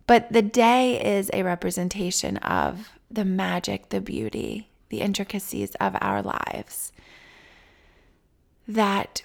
But 0.06 0.32
the 0.32 0.42
day 0.42 1.18
is 1.18 1.30
a 1.32 1.44
representation 1.44 2.38
of 2.38 2.90
the 3.08 3.24
magic, 3.24 3.90
the 3.90 4.00
beauty, 4.00 4.69
the 4.90 5.00
intricacies 5.00 5.74
of 5.76 5.96
our 6.00 6.22
lives. 6.22 6.92
That 8.68 9.22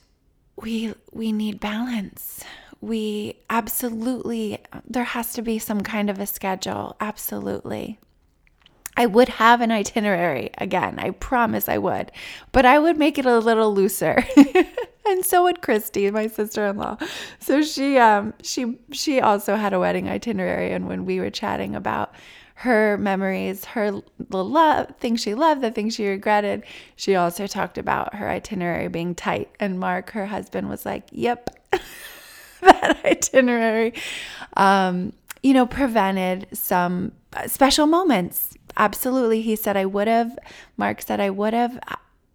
we 0.55 0.93
we 1.11 1.31
need 1.31 1.59
balance 1.59 2.43
we 2.85 3.39
absolutely, 3.49 4.59
there 4.87 5.03
has 5.03 5.33
to 5.33 5.41
be 5.41 5.57
some 5.57 5.81
kind 5.81 6.09
of 6.09 6.19
a 6.19 6.27
schedule. 6.27 6.95
Absolutely. 6.99 7.99
I 8.95 9.07
would 9.07 9.27
have 9.27 9.59
an 9.59 9.71
itinerary 9.71 10.51
again. 10.59 10.99
I 10.99 11.09
promise 11.09 11.67
I 11.67 11.79
would. 11.79 12.11
But 12.51 12.65
I 12.65 12.77
would 12.79 12.97
make 12.97 13.17
it 13.17 13.25
a 13.25 13.39
little 13.39 13.73
looser. 13.73 14.23
and 15.05 15.25
so 15.25 15.43
would 15.43 15.63
Christy, 15.63 16.09
my 16.11 16.27
sister-in-law. 16.27 16.97
So 17.39 17.61
she 17.61 17.97
um 17.97 18.33
she 18.43 18.77
she 18.91 19.19
also 19.19 19.55
had 19.55 19.73
a 19.73 19.79
wedding 19.79 20.07
itinerary 20.07 20.71
and 20.71 20.87
when 20.87 21.05
we 21.05 21.19
were 21.19 21.31
chatting 21.31 21.75
about 21.75 22.13
her 22.55 22.97
memories, 22.97 23.65
her 23.65 24.01
the 24.19 24.43
love 24.43 24.95
things 24.99 25.21
she 25.21 25.35
loved, 25.35 25.61
the 25.61 25.71
things 25.71 25.95
she 25.95 26.07
regretted, 26.07 26.63
she 26.95 27.15
also 27.15 27.47
talked 27.47 27.77
about 27.77 28.15
her 28.15 28.29
itinerary 28.29 28.87
being 28.87 29.13
tight 29.13 29.49
and 29.59 29.79
Mark, 29.79 30.11
her 30.11 30.25
husband 30.25 30.69
was 30.69 30.85
like, 30.85 31.03
"Yep." 31.11 31.49
that 32.61 33.05
itinerary 33.05 33.93
um 34.57 35.13
you 35.43 35.53
know 35.53 35.67
prevented 35.67 36.47
some 36.53 37.11
special 37.45 37.85
moments 37.85 38.55
absolutely. 38.77 39.41
He 39.41 39.55
said 39.55 39.77
I 39.77 39.85
would 39.85 40.07
have, 40.07 40.37
Mark 40.77 41.01
said 41.01 41.19
I 41.19 41.29
would 41.29 41.53
have 41.53 41.79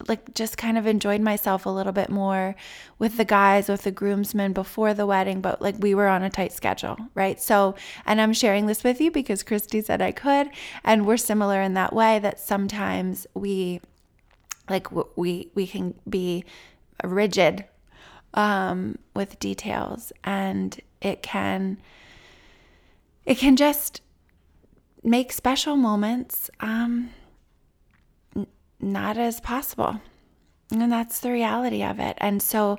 like 0.08 0.34
just 0.34 0.56
kind 0.56 0.78
of 0.78 0.86
enjoyed 0.86 1.20
myself 1.20 1.66
a 1.66 1.70
little 1.70 1.92
bit 1.92 2.10
more 2.10 2.54
with 2.98 3.16
the 3.16 3.24
guys 3.24 3.68
with 3.68 3.82
the 3.82 3.90
groomsmen 3.90 4.52
before 4.52 4.94
the 4.94 5.06
wedding 5.06 5.40
but 5.40 5.60
like 5.60 5.76
we 5.78 5.94
were 5.94 6.08
on 6.08 6.22
a 6.22 6.30
tight 6.30 6.52
schedule 6.52 6.96
right? 7.14 7.40
So 7.40 7.74
and 8.06 8.20
i'm 8.20 8.32
sharing 8.32 8.66
this 8.66 8.82
with 8.84 9.00
you 9.00 9.10
because 9.10 9.42
christy 9.42 9.80
said 9.80 10.02
i 10.02 10.12
could 10.12 10.48
and 10.84 11.06
we're 11.06 11.16
similar 11.16 11.60
in 11.60 11.74
that 11.74 11.92
way 11.92 12.18
that 12.18 12.38
sometimes 12.38 13.26
we 13.34 13.80
like 14.68 14.86
we 15.16 15.50
we 15.54 15.66
can 15.66 15.94
be 16.08 16.44
rigid 17.04 17.64
um, 18.34 18.98
with 19.14 19.38
details 19.40 20.12
and 20.22 20.80
it 21.00 21.22
can 21.22 21.78
it 23.26 23.36
can 23.38 23.56
just 23.56 24.00
make 25.02 25.32
special 25.32 25.76
moments 25.76 26.50
um, 26.60 27.10
not 28.80 29.16
as 29.18 29.40
possible. 29.40 30.00
And 30.70 30.90
that's 30.90 31.20
the 31.20 31.32
reality 31.32 31.82
of 31.82 31.98
it. 31.98 32.16
And 32.18 32.42
so, 32.42 32.78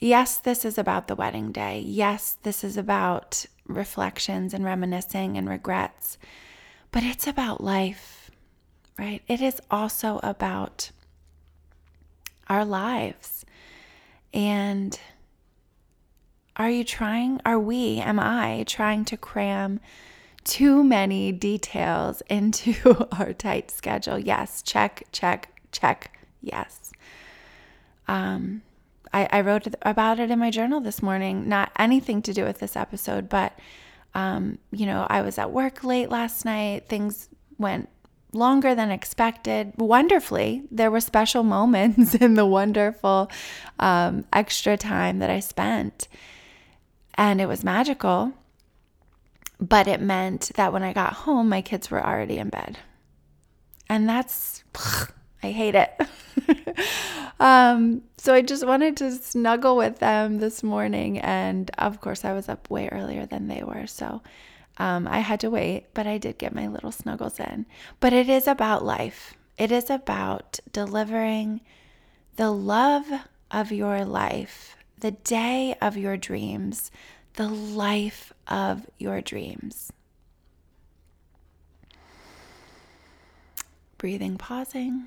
yes, 0.00 0.38
this 0.38 0.64
is 0.64 0.78
about 0.78 1.08
the 1.08 1.16
wedding 1.16 1.52
day. 1.52 1.80
Yes, 1.84 2.36
this 2.42 2.62
is 2.62 2.76
about 2.76 3.46
reflections 3.66 4.54
and 4.54 4.64
reminiscing 4.64 5.36
and 5.36 5.48
regrets, 5.48 6.18
but 6.92 7.02
it's 7.02 7.26
about 7.26 7.64
life, 7.64 8.30
right? 8.98 9.22
It 9.26 9.40
is 9.40 9.60
also 9.70 10.20
about 10.22 10.90
our 12.48 12.64
lives. 12.64 13.44
And 14.32 14.98
are 16.56 16.70
you 16.70 16.84
trying, 16.84 17.40
are 17.44 17.58
we, 17.58 17.98
am 17.98 18.20
I 18.20 18.64
trying 18.66 19.04
to 19.06 19.16
cram 19.16 19.80
too 20.44 20.84
many 20.84 21.32
details 21.32 22.22
into 22.28 23.06
our 23.18 23.32
tight 23.32 23.70
schedule. 23.70 24.18
Yes, 24.18 24.62
check, 24.62 25.04
check, 25.12 25.48
check. 25.72 26.18
Yes. 26.40 26.92
Um, 28.06 28.62
I, 29.12 29.28
I 29.30 29.40
wrote 29.40 29.66
about 29.82 30.18
it 30.18 30.30
in 30.30 30.38
my 30.38 30.50
journal 30.50 30.80
this 30.80 31.02
morning. 31.02 31.48
Not 31.48 31.72
anything 31.78 32.20
to 32.22 32.32
do 32.32 32.44
with 32.44 32.58
this 32.58 32.76
episode, 32.76 33.28
but 33.28 33.58
um, 34.14 34.58
you 34.70 34.86
know, 34.86 35.06
I 35.08 35.22
was 35.22 35.38
at 35.38 35.50
work 35.50 35.82
late 35.84 36.10
last 36.10 36.44
night. 36.44 36.88
Things 36.88 37.28
went 37.58 37.88
longer 38.32 38.74
than 38.74 38.90
expected. 38.90 39.72
Wonderfully, 39.76 40.64
there 40.70 40.90
were 40.90 41.00
special 41.00 41.42
moments 41.56 42.14
in 42.14 42.34
the 42.34 42.46
wonderful 42.46 43.30
um, 43.78 44.24
extra 44.32 44.76
time 44.76 45.20
that 45.20 45.30
I 45.30 45.40
spent, 45.40 46.08
and 47.14 47.40
it 47.40 47.46
was 47.46 47.64
magical. 47.64 48.32
But 49.68 49.88
it 49.88 50.00
meant 50.00 50.50
that 50.56 50.72
when 50.72 50.82
I 50.82 50.92
got 50.92 51.12
home, 51.12 51.48
my 51.48 51.62
kids 51.62 51.90
were 51.90 52.04
already 52.04 52.36
in 52.36 52.50
bed. 52.50 52.78
And 53.88 54.06
that's, 54.06 54.62
I 55.42 55.50
hate 55.50 55.74
it. 55.74 55.98
um, 57.40 58.02
so 58.18 58.34
I 58.34 58.42
just 58.42 58.66
wanted 58.66 58.96
to 58.98 59.10
snuggle 59.12 59.76
with 59.76 60.00
them 60.00 60.38
this 60.38 60.62
morning. 60.62 61.18
And 61.18 61.70
of 61.78 62.00
course, 62.02 62.24
I 62.24 62.34
was 62.34 62.48
up 62.48 62.68
way 62.68 62.88
earlier 62.90 63.24
than 63.24 63.48
they 63.48 63.62
were. 63.62 63.86
So 63.86 64.20
um, 64.76 65.08
I 65.08 65.20
had 65.20 65.40
to 65.40 65.50
wait, 65.50 65.86
but 65.94 66.06
I 66.06 66.18
did 66.18 66.36
get 66.36 66.54
my 66.54 66.66
little 66.66 66.92
snuggles 66.92 67.40
in. 67.40 67.64
But 68.00 68.12
it 68.12 68.28
is 68.28 68.46
about 68.46 68.84
life, 68.84 69.34
it 69.56 69.72
is 69.72 69.88
about 69.88 70.58
delivering 70.72 71.60
the 72.36 72.50
love 72.50 73.06
of 73.50 73.70
your 73.70 74.04
life, 74.04 74.76
the 74.98 75.12
day 75.12 75.76
of 75.80 75.96
your 75.96 76.16
dreams, 76.16 76.90
the 77.34 77.48
life 77.48 78.32
of 78.46 78.86
your 78.98 79.20
dreams. 79.20 79.92
Breathing, 83.98 84.36
pausing, 84.36 85.06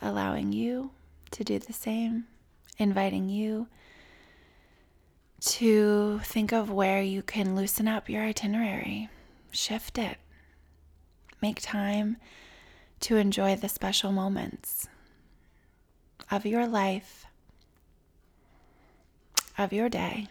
allowing 0.00 0.52
you 0.52 0.90
to 1.32 1.44
do 1.44 1.58
the 1.58 1.72
same, 1.72 2.24
inviting 2.78 3.28
you 3.28 3.66
to 5.40 6.20
think 6.20 6.52
of 6.52 6.70
where 6.70 7.02
you 7.02 7.22
can 7.22 7.56
loosen 7.56 7.88
up 7.88 8.08
your 8.08 8.22
itinerary, 8.22 9.08
shift 9.50 9.98
it, 9.98 10.18
make 11.40 11.60
time 11.60 12.18
to 13.00 13.16
enjoy 13.16 13.56
the 13.56 13.68
special 13.68 14.12
moments 14.12 14.86
of 16.30 16.44
your 16.44 16.66
life, 16.66 17.24
of 19.56 19.72
your 19.72 19.88
day. 19.88 20.28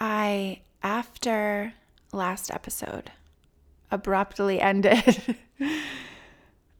I, 0.00 0.60
after 0.82 1.74
last 2.12 2.50
episode 2.50 3.10
abruptly 3.90 4.60
ended, 4.60 5.36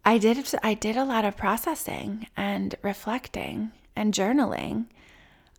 I 0.05 0.19
did 0.19 0.55
I 0.63 0.75
did 0.75 0.97
a 0.97 1.05
lot 1.05 1.25
of 1.25 1.37
processing 1.37 2.29
and 2.37 2.75
reflecting 2.83 3.73
and 3.97 4.15
journaling 4.15 4.87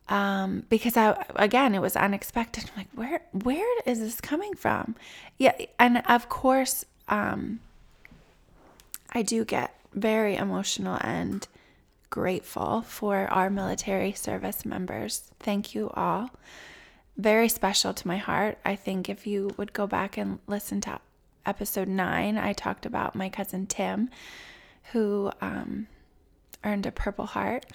um, 0.09 0.63
because 0.69 0.95
I 0.95 1.25
again 1.35 1.75
it 1.75 1.81
was 1.81 1.95
unexpected. 1.95 2.65
I'm 2.69 2.77
like, 2.77 2.87
where 2.93 3.21
where 3.31 3.81
is 3.85 3.99
this 3.99 4.21
coming 4.21 4.55
from? 4.55 4.95
Yeah, 5.37 5.53
and 5.77 6.01
of 6.07 6.29
course, 6.29 6.85
um, 7.09 7.59
I 9.11 9.21
do 9.21 9.43
get 9.43 9.75
very 9.93 10.35
emotional 10.35 10.97
and 11.01 11.45
grateful 12.09 12.83
for 12.83 13.27
our 13.27 13.49
military 13.49 14.13
service 14.13 14.65
members. 14.65 15.29
Thank 15.39 15.75
you 15.75 15.89
all 15.93 16.29
very 17.17 17.49
special 17.49 17.93
to 17.93 18.07
my 18.07 18.17
heart. 18.17 18.57
I 18.63 18.75
think 18.75 19.09
if 19.09 19.25
you 19.25 19.51
would 19.57 19.73
go 19.73 19.87
back 19.87 20.17
and 20.17 20.39
listen 20.47 20.81
to 20.81 20.99
episode 21.45 21.87
nine, 21.87 22.37
I 22.37 22.53
talked 22.53 22.85
about 22.85 23.15
my 23.15 23.29
cousin 23.29 23.65
Tim, 23.65 24.09
who 24.91 25.31
um, 25.41 25.87
earned 26.63 26.85
a 26.85 26.91
Purple 26.91 27.25
Heart. 27.25 27.65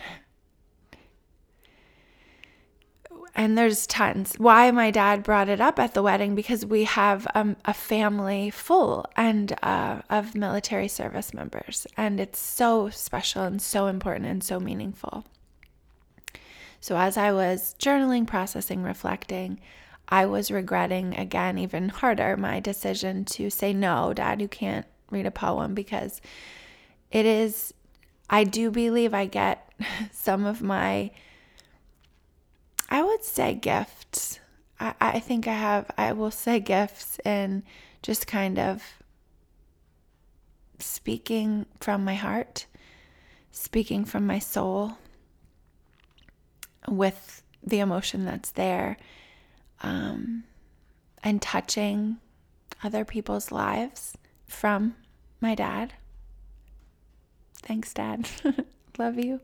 And 3.34 3.56
there's 3.56 3.86
tons. 3.86 4.34
Why 4.36 4.70
my 4.70 4.90
dad 4.90 5.22
brought 5.22 5.48
it 5.48 5.60
up 5.60 5.78
at 5.78 5.94
the 5.94 6.02
wedding 6.02 6.34
because 6.34 6.66
we 6.66 6.84
have 6.84 7.26
um, 7.34 7.56
a 7.64 7.72
family 7.72 8.50
full 8.50 9.06
and 9.16 9.56
uh, 9.62 10.02
of 10.10 10.34
military 10.34 10.88
service 10.88 11.32
members, 11.32 11.86
and 11.96 12.20
it's 12.20 12.38
so 12.38 12.90
special 12.90 13.42
and 13.42 13.60
so 13.60 13.86
important 13.86 14.26
and 14.26 14.44
so 14.44 14.60
meaningful. 14.60 15.24
So, 16.82 16.96
as 16.96 17.16
I 17.16 17.30
was 17.30 17.76
journaling, 17.78 18.26
processing, 18.26 18.82
reflecting, 18.82 19.60
I 20.08 20.26
was 20.26 20.50
regretting 20.50 21.16
again, 21.16 21.56
even 21.56 21.88
harder, 21.88 22.36
my 22.36 22.58
decision 22.58 23.24
to 23.26 23.50
say, 23.50 23.72
No, 23.72 24.12
dad, 24.12 24.42
you 24.42 24.48
can't 24.48 24.84
read 25.08 25.24
a 25.24 25.30
poem 25.30 25.74
because 25.74 26.20
it 27.12 27.24
is, 27.24 27.72
I 28.28 28.42
do 28.42 28.72
believe 28.72 29.14
I 29.14 29.26
get 29.26 29.72
some 30.12 30.44
of 30.44 30.60
my, 30.60 31.12
I 32.90 33.04
would 33.04 33.22
say 33.22 33.54
gifts. 33.54 34.40
I, 34.80 34.94
I 35.00 35.20
think 35.20 35.46
I 35.46 35.54
have, 35.54 35.88
I 35.96 36.12
will 36.12 36.32
say 36.32 36.58
gifts 36.58 37.20
and 37.24 37.62
just 38.02 38.26
kind 38.26 38.58
of 38.58 38.82
speaking 40.80 41.66
from 41.78 42.04
my 42.04 42.16
heart, 42.16 42.66
speaking 43.52 44.04
from 44.04 44.26
my 44.26 44.40
soul 44.40 44.98
with 46.88 47.42
the 47.62 47.80
emotion 47.80 48.24
that's 48.24 48.50
there 48.50 48.96
um, 49.82 50.44
and 51.22 51.40
touching 51.40 52.18
other 52.82 53.04
people's 53.04 53.52
lives 53.52 54.16
from 54.46 54.94
my 55.40 55.54
dad. 55.54 55.94
Thanks, 57.62 57.94
Dad. 57.94 58.28
Love 58.98 59.18
you. 59.18 59.40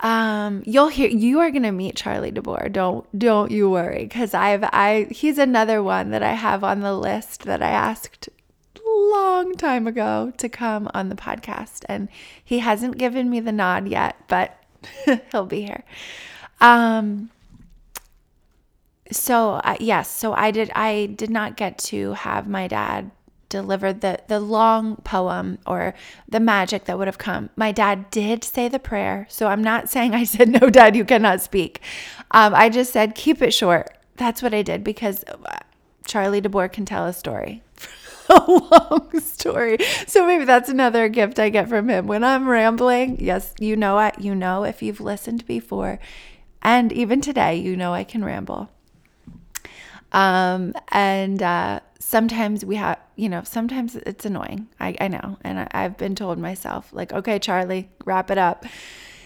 Um, 0.00 0.62
you'll 0.66 0.88
hear 0.88 1.08
you 1.08 1.40
are 1.40 1.50
gonna 1.50 1.72
meet 1.72 1.96
Charlie 1.96 2.32
DeBoer. 2.32 2.72
Don't 2.72 3.06
don't 3.18 3.50
you 3.50 3.70
worry, 3.70 4.02
because 4.02 4.34
I've 4.34 4.64
I 4.64 5.06
he's 5.10 5.38
another 5.38 5.82
one 5.82 6.10
that 6.10 6.22
I 6.22 6.32
have 6.32 6.64
on 6.64 6.80
the 6.80 6.92
list 6.92 7.44
that 7.44 7.62
I 7.62 7.70
asked 7.70 8.28
long 8.84 9.54
time 9.54 9.86
ago 9.86 10.32
to 10.38 10.48
come 10.48 10.90
on 10.94 11.08
the 11.08 11.14
podcast, 11.14 11.84
and 11.88 12.08
he 12.42 12.58
hasn't 12.60 12.98
given 12.98 13.30
me 13.30 13.40
the 13.40 13.52
nod 13.52 13.88
yet, 13.88 14.16
but 14.28 14.61
he'll 15.30 15.46
be 15.46 15.62
here. 15.62 15.84
Um, 16.60 17.30
so 19.10 19.54
uh, 19.64 19.76
yes, 19.80 20.10
so 20.10 20.32
I 20.32 20.50
did. 20.50 20.70
I 20.74 21.06
did 21.06 21.30
not 21.30 21.56
get 21.56 21.78
to 21.78 22.14
have 22.14 22.48
my 22.48 22.68
dad 22.68 23.10
deliver 23.48 23.92
the 23.92 24.18
the 24.28 24.40
long 24.40 24.96
poem 24.96 25.58
or 25.66 25.94
the 26.26 26.40
magic 26.40 26.86
that 26.86 26.98
would 26.98 27.06
have 27.06 27.18
come. 27.18 27.50
My 27.54 27.70
dad 27.70 28.10
did 28.10 28.42
say 28.44 28.68
the 28.68 28.78
prayer, 28.78 29.26
so 29.28 29.46
I'm 29.46 29.62
not 29.62 29.90
saying 29.90 30.14
I 30.14 30.24
said 30.24 30.48
no, 30.60 30.70
Dad, 30.70 30.96
you 30.96 31.04
cannot 31.04 31.40
speak. 31.42 31.80
Um, 32.30 32.54
I 32.54 32.68
just 32.70 32.92
said 32.92 33.14
keep 33.14 33.42
it 33.42 33.52
short. 33.52 33.96
That's 34.16 34.42
what 34.42 34.54
I 34.54 34.62
did 34.62 34.82
because 34.82 35.24
Charlie 36.06 36.40
DeBoer 36.40 36.72
can 36.72 36.84
tell 36.84 37.06
a 37.06 37.12
story. 37.12 37.62
a 38.32 38.50
long 38.50 39.20
story. 39.20 39.78
So 40.06 40.26
maybe 40.26 40.44
that's 40.44 40.68
another 40.68 41.08
gift 41.08 41.38
I 41.38 41.48
get 41.48 41.68
from 41.68 41.88
him 41.88 42.06
when 42.06 42.24
I'm 42.24 42.48
rambling. 42.48 43.18
Yes, 43.20 43.54
you 43.58 43.76
know 43.76 43.98
it. 44.00 44.18
You 44.18 44.34
know 44.34 44.64
if 44.64 44.82
you've 44.82 45.00
listened 45.00 45.46
before, 45.46 45.98
and 46.62 46.92
even 46.92 47.20
today, 47.20 47.56
you 47.56 47.76
know 47.76 47.92
I 47.92 48.04
can 48.04 48.24
ramble. 48.24 48.70
Um, 50.12 50.74
and 50.88 51.42
uh, 51.42 51.80
sometimes 51.98 52.64
we 52.64 52.76
have, 52.76 52.98
you 53.16 53.28
know, 53.28 53.42
sometimes 53.44 53.96
it's 53.96 54.24
annoying. 54.24 54.68
I, 54.78 54.94
I 55.00 55.08
know. 55.08 55.38
And 55.42 55.60
I, 55.60 55.68
I've 55.72 55.96
been 55.96 56.14
told 56.14 56.38
myself, 56.38 56.92
like, 56.92 57.12
okay, 57.12 57.38
Charlie, 57.38 57.88
wrap 58.04 58.30
it 58.30 58.38
up. 58.38 58.66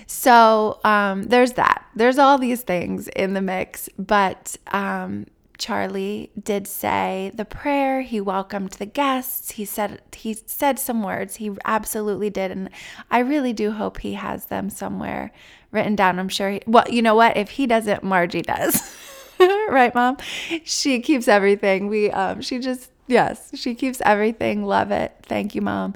So 0.06 0.78
um, 0.84 1.24
there's 1.24 1.54
that. 1.54 1.84
There's 1.96 2.18
all 2.18 2.38
these 2.38 2.62
things 2.62 3.08
in 3.08 3.34
the 3.34 3.42
mix. 3.42 3.88
But 3.98 4.56
um, 4.68 5.26
Charlie 5.58 6.30
did 6.40 6.66
say 6.66 7.30
the 7.34 7.44
prayer. 7.44 8.02
He 8.02 8.20
welcomed 8.20 8.72
the 8.72 8.86
guests. 8.86 9.52
He 9.52 9.64
said 9.64 10.02
he 10.14 10.34
said 10.34 10.78
some 10.78 11.02
words. 11.02 11.36
He 11.36 11.50
absolutely 11.64 12.30
did, 12.30 12.50
and 12.50 12.70
I 13.10 13.20
really 13.20 13.52
do 13.52 13.72
hope 13.72 14.00
he 14.00 14.14
has 14.14 14.46
them 14.46 14.70
somewhere 14.70 15.32
written 15.70 15.96
down. 15.96 16.18
I'm 16.18 16.28
sure. 16.28 16.50
He, 16.50 16.62
well, 16.66 16.84
you 16.88 17.02
know 17.02 17.14
what? 17.14 17.36
If 17.36 17.50
he 17.50 17.66
doesn't, 17.66 18.02
Margie 18.02 18.42
does. 18.42 18.94
right, 19.40 19.94
mom? 19.94 20.18
She 20.64 21.00
keeps 21.00 21.28
everything. 21.28 21.88
We 21.88 22.10
um 22.10 22.40
she 22.40 22.58
just 22.58 22.90
yes, 23.06 23.50
she 23.54 23.74
keeps 23.74 24.00
everything. 24.04 24.64
Love 24.64 24.90
it. 24.90 25.14
Thank 25.22 25.54
you, 25.54 25.62
mom. 25.62 25.94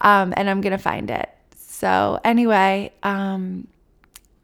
Um 0.00 0.32
and 0.36 0.48
I'm 0.48 0.60
to 0.62 0.78
find 0.78 1.10
it. 1.10 1.28
So, 1.56 2.20
anyway, 2.24 2.92
um 3.02 3.68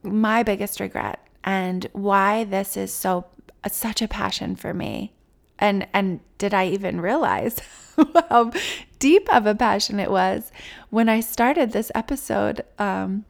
my 0.03 0.43
biggest 0.43 0.81
regret 0.81 1.27
and 1.45 1.87
why 1.93 2.45
this 2.45 2.77
is 2.77 2.93
so 2.93 3.27
such 3.69 4.03
a 4.03 4.09
passion 4.09 4.57
for 4.57 4.73
me. 4.75 5.13
And 5.59 5.87
and 5.93 6.21
did 6.39 6.55
I 6.55 6.69
even 6.69 7.01
realize 7.01 7.59
how 8.29 8.53
deep 8.99 9.33
of 9.33 9.47
a 9.47 9.55
passion 9.55 10.01
it 10.01 10.11
was 10.11 10.51
when 10.89 11.09
I 11.09 11.21
started 11.21 11.73
this 11.73 11.93
episode 11.95 12.65
um 12.79 13.25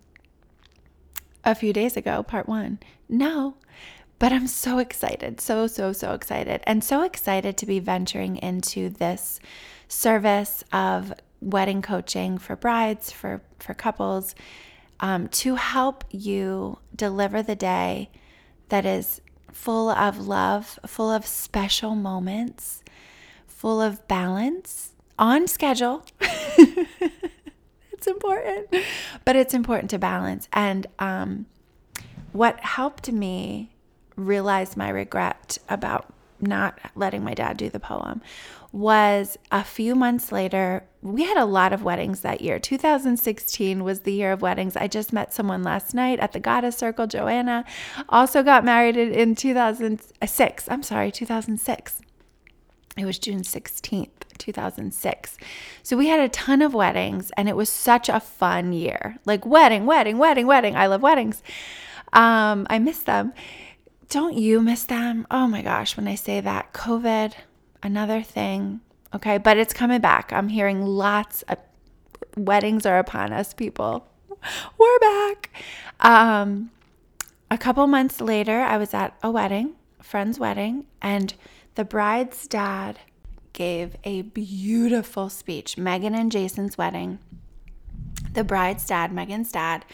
a 1.44 1.54
few 1.54 1.72
days 1.72 1.96
ago, 1.96 2.22
part 2.22 2.48
1? 2.48 2.78
No, 3.08 3.56
but 4.20 4.32
I'm 4.32 4.46
so 4.46 4.78
excited, 4.78 5.40
so, 5.40 5.66
so, 5.66 5.92
so 5.92 6.12
excited, 6.12 6.60
and 6.64 6.84
so 6.84 7.02
excited 7.02 7.56
to 7.56 7.66
be 7.66 7.80
venturing 7.80 8.36
into 8.36 8.90
this 8.90 9.40
service 9.88 10.62
of 10.74 11.14
wedding 11.40 11.80
coaching 11.80 12.36
for 12.36 12.54
brides, 12.54 13.10
for, 13.10 13.40
for 13.58 13.72
couples, 13.72 14.34
um, 15.00 15.28
to 15.28 15.54
help 15.54 16.04
you 16.10 16.78
deliver 16.94 17.42
the 17.42 17.56
day 17.56 18.10
that 18.68 18.84
is 18.84 19.22
full 19.52 19.90
of 19.90 20.18
love, 20.26 20.78
full 20.86 21.10
of 21.10 21.26
special 21.26 21.94
moments, 21.94 22.82
full 23.46 23.80
of 23.80 24.06
balance, 24.08 24.92
on 25.18 25.46
schedule. 25.46 26.04
it's 27.92 28.06
important, 28.06 28.74
but 29.24 29.36
it's 29.36 29.54
important 29.54 29.90
to 29.90 29.98
balance. 29.98 30.48
And 30.52 30.86
um, 30.98 31.46
what 32.32 32.60
helped 32.60 33.12
me 33.12 33.70
realize 34.16 34.76
my 34.76 34.88
regret 34.88 35.58
about 35.68 36.12
not 36.40 36.78
letting 36.94 37.22
my 37.22 37.34
dad 37.34 37.56
do 37.56 37.68
the 37.68 37.80
poem 37.80 38.22
was 38.72 39.36
a 39.50 39.64
few 39.64 39.94
months 39.94 40.30
later. 40.30 40.84
We 41.02 41.24
had 41.24 41.36
a 41.36 41.44
lot 41.44 41.72
of 41.72 41.82
weddings 41.82 42.20
that 42.20 42.40
year. 42.40 42.58
2016 42.58 43.82
was 43.82 44.00
the 44.00 44.12
year 44.12 44.32
of 44.32 44.42
weddings. 44.42 44.76
I 44.76 44.86
just 44.86 45.12
met 45.12 45.32
someone 45.32 45.62
last 45.62 45.94
night 45.94 46.20
at 46.20 46.32
the 46.32 46.40
Goddess 46.40 46.76
Circle. 46.76 47.06
Joanna 47.08 47.64
also 48.08 48.42
got 48.42 48.64
married 48.64 48.96
in 48.96 49.34
2006. 49.34 50.68
I'm 50.68 50.82
sorry, 50.82 51.10
2006. 51.10 52.00
It 52.96 53.04
was 53.04 53.18
June 53.18 53.42
16th, 53.42 54.08
2006. 54.38 55.36
So 55.82 55.96
we 55.96 56.08
had 56.08 56.20
a 56.20 56.28
ton 56.28 56.62
of 56.62 56.74
weddings 56.74 57.30
and 57.36 57.48
it 57.48 57.56
was 57.56 57.68
such 57.68 58.08
a 58.08 58.20
fun 58.20 58.72
year. 58.72 59.18
Like 59.24 59.46
wedding, 59.46 59.86
wedding, 59.86 60.18
wedding, 60.18 60.46
wedding. 60.46 60.76
I 60.76 60.86
love 60.86 61.02
weddings. 61.02 61.42
Um, 62.12 62.66
I 62.68 62.78
miss 62.78 63.02
them. 63.02 63.32
Don't 64.08 64.34
you 64.36 64.60
miss 64.60 64.84
them? 64.84 65.26
Oh 65.30 65.46
my 65.46 65.62
gosh, 65.62 65.96
when 65.96 66.08
I 66.08 66.16
say 66.16 66.40
that, 66.40 66.72
COVID, 66.72 67.32
another 67.82 68.22
thing. 68.22 68.80
Okay, 69.14 69.38
but 69.38 69.56
it's 69.56 69.72
coming 69.72 70.00
back. 70.00 70.32
I'm 70.32 70.48
hearing 70.48 70.82
lots 70.82 71.42
of 71.42 71.58
weddings 72.36 72.86
are 72.86 72.98
upon 72.98 73.32
us, 73.32 73.52
people. 73.52 74.06
We're 74.78 74.98
back. 74.98 75.50
Um, 76.00 76.70
a 77.50 77.58
couple 77.58 77.86
months 77.86 78.20
later, 78.20 78.60
I 78.60 78.76
was 78.76 78.94
at 78.94 79.16
a 79.22 79.30
wedding, 79.30 79.74
a 79.98 80.04
friend's 80.04 80.38
wedding, 80.38 80.86
and 81.02 81.34
the 81.74 81.84
bride's 81.84 82.46
dad 82.46 83.00
gave 83.52 83.96
a 84.04 84.22
beautiful 84.22 85.28
speech. 85.28 85.76
Megan 85.76 86.14
and 86.14 86.30
Jason's 86.30 86.78
wedding. 86.78 87.18
The 88.32 88.44
bride's 88.44 88.86
dad, 88.86 89.12
Megan's 89.12 89.50
dad, 89.50 89.84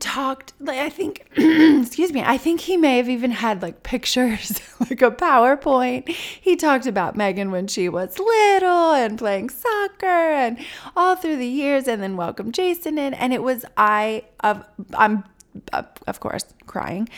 talked 0.00 0.52
like 0.60 0.78
I 0.78 0.88
think 0.88 1.26
excuse 1.36 2.12
me, 2.12 2.22
I 2.22 2.36
think 2.36 2.60
he 2.60 2.76
may 2.76 2.96
have 2.96 3.08
even 3.08 3.30
had 3.30 3.62
like 3.62 3.82
pictures, 3.82 4.60
like 4.80 5.02
a 5.02 5.10
PowerPoint. 5.10 6.08
He 6.08 6.56
talked 6.56 6.86
about 6.86 7.16
Megan 7.16 7.50
when 7.50 7.66
she 7.66 7.88
was 7.88 8.18
little 8.18 8.92
and 8.92 9.18
playing 9.18 9.50
soccer 9.50 10.06
and 10.06 10.58
all 10.96 11.16
through 11.16 11.36
the 11.36 11.46
years 11.46 11.88
and 11.88 12.02
then 12.02 12.16
welcomed 12.16 12.54
Jason 12.54 12.98
in 12.98 13.14
and 13.14 13.32
it 13.32 13.42
was 13.42 13.64
I 13.76 14.24
of 14.40 14.64
I'm 14.94 15.24
of 16.06 16.20
course 16.20 16.44
crying 16.66 17.08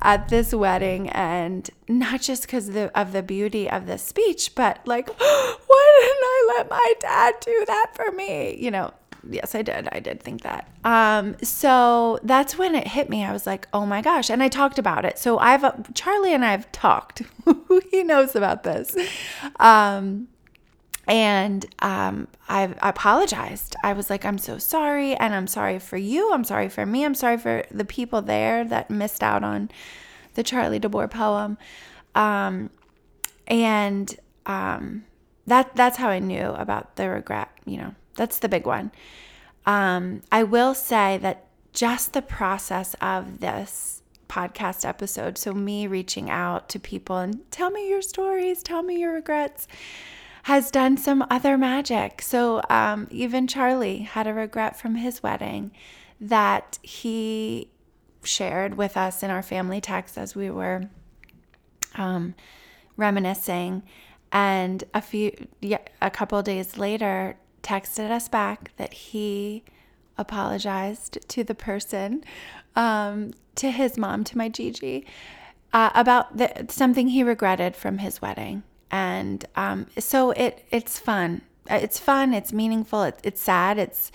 at 0.00 0.28
this 0.28 0.54
wedding 0.54 1.08
and 1.10 1.70
not 1.88 2.20
just 2.20 2.42
because 2.42 2.68
of 2.94 3.12
the 3.12 3.22
beauty 3.22 3.68
of 3.68 3.86
the 3.86 3.98
speech 3.98 4.54
but 4.54 4.80
like 4.86 5.08
why 5.18 6.00
didn't 6.00 6.24
i 6.24 6.54
let 6.56 6.70
my 6.70 6.92
dad 7.00 7.34
do 7.40 7.64
that 7.66 7.90
for 7.94 8.10
me 8.12 8.56
you 8.58 8.70
know 8.70 8.92
yes, 9.28 9.54
I 9.54 9.62
did. 9.62 9.88
I 9.92 10.00
did 10.00 10.22
think 10.22 10.42
that. 10.42 10.68
Um, 10.84 11.36
so 11.42 12.18
that's 12.22 12.56
when 12.56 12.74
it 12.74 12.86
hit 12.86 13.08
me. 13.08 13.24
I 13.24 13.32
was 13.32 13.46
like, 13.46 13.68
oh 13.72 13.86
my 13.86 14.02
gosh. 14.02 14.30
And 14.30 14.42
I 14.42 14.48
talked 14.48 14.78
about 14.78 15.04
it. 15.04 15.18
So 15.18 15.38
I've, 15.38 15.64
uh, 15.64 15.72
Charlie 15.94 16.34
and 16.34 16.44
I 16.44 16.52
have 16.52 16.70
talked. 16.72 17.22
he 17.90 18.02
knows 18.02 18.34
about 18.34 18.62
this. 18.62 18.96
Um, 19.58 20.28
and 21.06 21.66
um, 21.80 22.28
I, 22.48 22.74
apologized. 22.82 23.76
I 23.82 23.92
was 23.92 24.08
like, 24.08 24.24
I'm 24.24 24.38
so 24.38 24.58
sorry. 24.58 25.14
And 25.14 25.34
I'm 25.34 25.46
sorry 25.46 25.78
for 25.78 25.96
you. 25.96 26.32
I'm 26.32 26.44
sorry 26.44 26.68
for 26.68 26.86
me. 26.86 27.04
I'm 27.04 27.14
sorry 27.14 27.38
for 27.38 27.64
the 27.70 27.84
people 27.84 28.22
there 28.22 28.64
that 28.64 28.90
missed 28.90 29.22
out 29.22 29.42
on 29.42 29.70
the 30.34 30.42
Charlie 30.42 30.80
DeBoer 30.80 31.10
poem. 31.10 31.58
Um, 32.14 32.70
and 33.46 34.14
um, 34.46 35.04
that 35.46 35.74
that's 35.74 35.96
how 35.96 36.08
I 36.08 36.18
knew 36.18 36.46
about 36.50 36.96
the 36.96 37.08
regret, 37.08 37.50
you 37.64 37.78
know, 37.78 37.94
that's 38.16 38.38
the 38.38 38.48
big 38.48 38.66
one. 38.66 38.92
Um, 39.66 40.22
I 40.30 40.42
will 40.42 40.74
say 40.74 41.18
that 41.18 41.46
just 41.72 42.12
the 42.12 42.22
process 42.22 42.94
of 43.00 43.40
this 43.40 44.02
podcast 44.28 44.86
episode, 44.86 45.36
so 45.38 45.52
me 45.52 45.86
reaching 45.86 46.30
out 46.30 46.68
to 46.70 46.78
people 46.78 47.18
and 47.18 47.50
tell 47.50 47.70
me 47.70 47.88
your 47.88 48.02
stories, 48.02 48.62
tell 48.62 48.82
me 48.82 48.98
your 48.98 49.12
regrets, 49.12 49.68
has 50.44 50.70
done 50.70 50.96
some 50.96 51.24
other 51.30 51.56
magic. 51.56 52.20
So 52.22 52.62
um, 52.68 53.06
even 53.10 53.46
Charlie 53.46 53.98
had 53.98 54.26
a 54.26 54.34
regret 54.34 54.78
from 54.78 54.96
his 54.96 55.22
wedding 55.22 55.70
that 56.20 56.78
he 56.82 57.68
shared 58.24 58.76
with 58.76 58.96
us 58.96 59.22
in 59.22 59.30
our 59.30 59.42
family 59.42 59.80
text 59.80 60.16
as 60.18 60.34
we 60.34 60.50
were 60.50 60.88
um, 61.94 62.34
reminiscing. 62.96 63.82
And 64.32 64.82
a 64.94 65.02
few, 65.02 65.32
a 66.00 66.10
couple 66.10 66.42
days 66.42 66.78
later, 66.78 67.36
texted 67.62 68.10
us 68.10 68.28
back 68.28 68.72
that 68.76 68.92
he 68.92 69.64
apologized 70.18 71.18
to 71.28 71.44
the 71.44 71.54
person, 71.54 72.24
um, 72.76 73.32
to 73.54 73.70
his 73.70 73.96
mom, 73.96 74.24
to 74.24 74.38
my 74.38 74.48
Gigi, 74.48 75.06
uh, 75.72 75.90
about 75.94 76.36
the, 76.36 76.66
something 76.68 77.08
he 77.08 77.22
regretted 77.22 77.76
from 77.76 77.98
his 77.98 78.20
wedding. 78.20 78.62
And 78.90 79.44
um, 79.56 79.86
so 79.98 80.32
it 80.32 80.66
it's 80.70 80.98
fun. 80.98 81.42
It's 81.70 81.98
fun. 81.98 82.34
It's 82.34 82.52
meaningful. 82.52 83.04
It, 83.04 83.20
it's 83.22 83.40
sad. 83.40 83.78
It's 83.78 84.12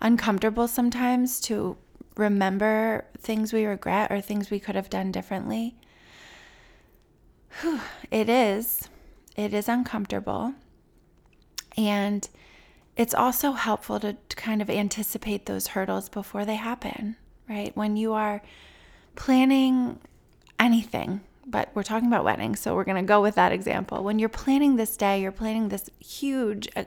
uncomfortable 0.00 0.68
sometimes 0.68 1.40
to 1.42 1.76
remember 2.16 3.06
things 3.18 3.52
we 3.52 3.64
regret 3.64 4.12
or 4.12 4.20
things 4.20 4.50
we 4.50 4.60
could 4.60 4.76
have 4.76 4.90
done 4.90 5.10
differently. 5.10 5.74
Whew, 7.60 7.80
it 8.10 8.28
is. 8.28 8.88
It 9.36 9.52
is 9.52 9.68
uncomfortable. 9.68 10.54
And 11.76 12.28
it's 13.00 13.14
also 13.14 13.52
helpful 13.52 13.98
to, 13.98 14.12
to 14.28 14.36
kind 14.36 14.60
of 14.60 14.68
anticipate 14.68 15.46
those 15.46 15.68
hurdles 15.68 16.10
before 16.10 16.44
they 16.44 16.56
happen, 16.56 17.16
right? 17.48 17.74
When 17.74 17.96
you 17.96 18.12
are 18.12 18.42
planning 19.16 19.98
anything, 20.58 21.22
but 21.46 21.70
we're 21.74 21.82
talking 21.82 22.08
about 22.08 22.24
weddings, 22.24 22.60
so 22.60 22.74
we're 22.74 22.84
going 22.84 23.02
to 23.02 23.08
go 23.08 23.22
with 23.22 23.34
that 23.34 23.50
example. 23.50 24.04
When 24.04 24.18
you're 24.18 24.28
planning 24.28 24.76
this 24.76 24.96
day, 24.96 25.20
you're 25.20 25.32
planning 25.32 25.68
this 25.68 25.88
huge 25.98 26.68
uh, 26.76 26.84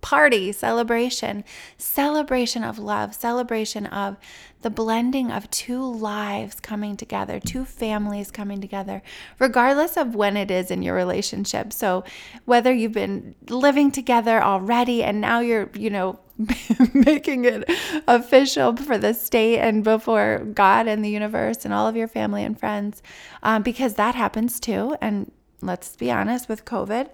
party, 0.00 0.52
celebration, 0.52 1.44
celebration 1.78 2.62
of 2.62 2.78
love, 2.78 3.14
celebration 3.14 3.86
of 3.86 4.16
the 4.62 4.70
blending 4.70 5.30
of 5.30 5.50
two 5.50 5.82
lives 5.82 6.60
coming 6.60 6.96
together, 6.96 7.40
two 7.40 7.64
families 7.64 8.30
coming 8.30 8.60
together, 8.60 9.02
regardless 9.38 9.96
of 9.96 10.14
when 10.14 10.36
it 10.36 10.50
is 10.50 10.70
in 10.70 10.82
your 10.82 10.94
relationship. 10.94 11.72
So, 11.72 12.04
whether 12.44 12.72
you've 12.72 12.92
been 12.92 13.34
living 13.48 13.90
together 13.90 14.42
already 14.42 15.02
and 15.02 15.20
now 15.20 15.40
you're, 15.40 15.70
you 15.74 15.90
know, 15.90 16.18
making 16.94 17.44
it 17.44 17.64
official 18.06 18.76
for 18.76 18.98
the 18.98 19.14
state 19.14 19.58
and 19.58 19.82
before 19.82 20.46
God 20.52 20.86
and 20.86 21.04
the 21.04 21.10
universe 21.10 21.64
and 21.64 21.72
all 21.72 21.86
of 21.86 21.96
your 21.96 22.08
family 22.08 22.44
and 22.44 22.58
friends, 22.58 23.02
um, 23.42 23.62
because 23.62 23.94
that 23.94 24.14
happens 24.14 24.60
too. 24.60 24.96
And 25.00 25.30
let's 25.62 25.96
be 25.96 26.10
honest, 26.10 26.48
with 26.48 26.64
COVID, 26.64 27.08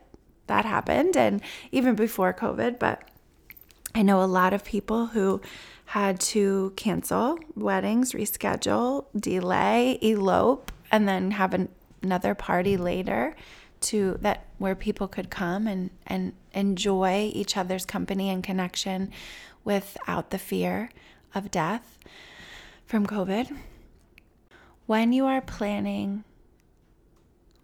that 0.49 0.65
happened, 0.65 1.17
and 1.17 1.41
even 1.71 1.95
before 1.95 2.35
COVID, 2.35 2.79
but 2.79 3.09
I 3.95 4.03
know 4.03 4.23
a 4.23 4.25
lot 4.25 4.53
of 4.53 4.65
people 4.65 5.07
who 5.07 5.41
had 5.87 6.19
to 6.21 6.73
cancel 6.77 7.39
weddings, 7.55 8.13
reschedule, 8.13 9.07
delay, 9.19 9.99
elope, 10.03 10.73
and 10.91 11.07
then 11.07 11.33
have 11.33 11.55
an, 11.55 11.69
another 12.03 12.35
party 12.35 12.77
later 12.77 13.37
to 13.81 14.17
that 14.21 14.47
where 14.59 14.75
people 14.75 15.09
could 15.09 15.29
come 15.29 15.67
and 15.67 15.91
and 16.07 16.33
enjoy 16.55 17.31
each 17.33 17.57
other's 17.57 17.85
company 17.85 18.31
and 18.31 18.43
connection 18.43 19.11
without 19.65 20.31
the 20.31 20.39
fear 20.39 20.91
of 21.35 21.51
death 21.51 21.99
from 22.85 23.07
COVID. 23.07 23.57
When 24.87 25.13
you 25.13 25.27
are 25.27 25.41
planning, 25.41 26.25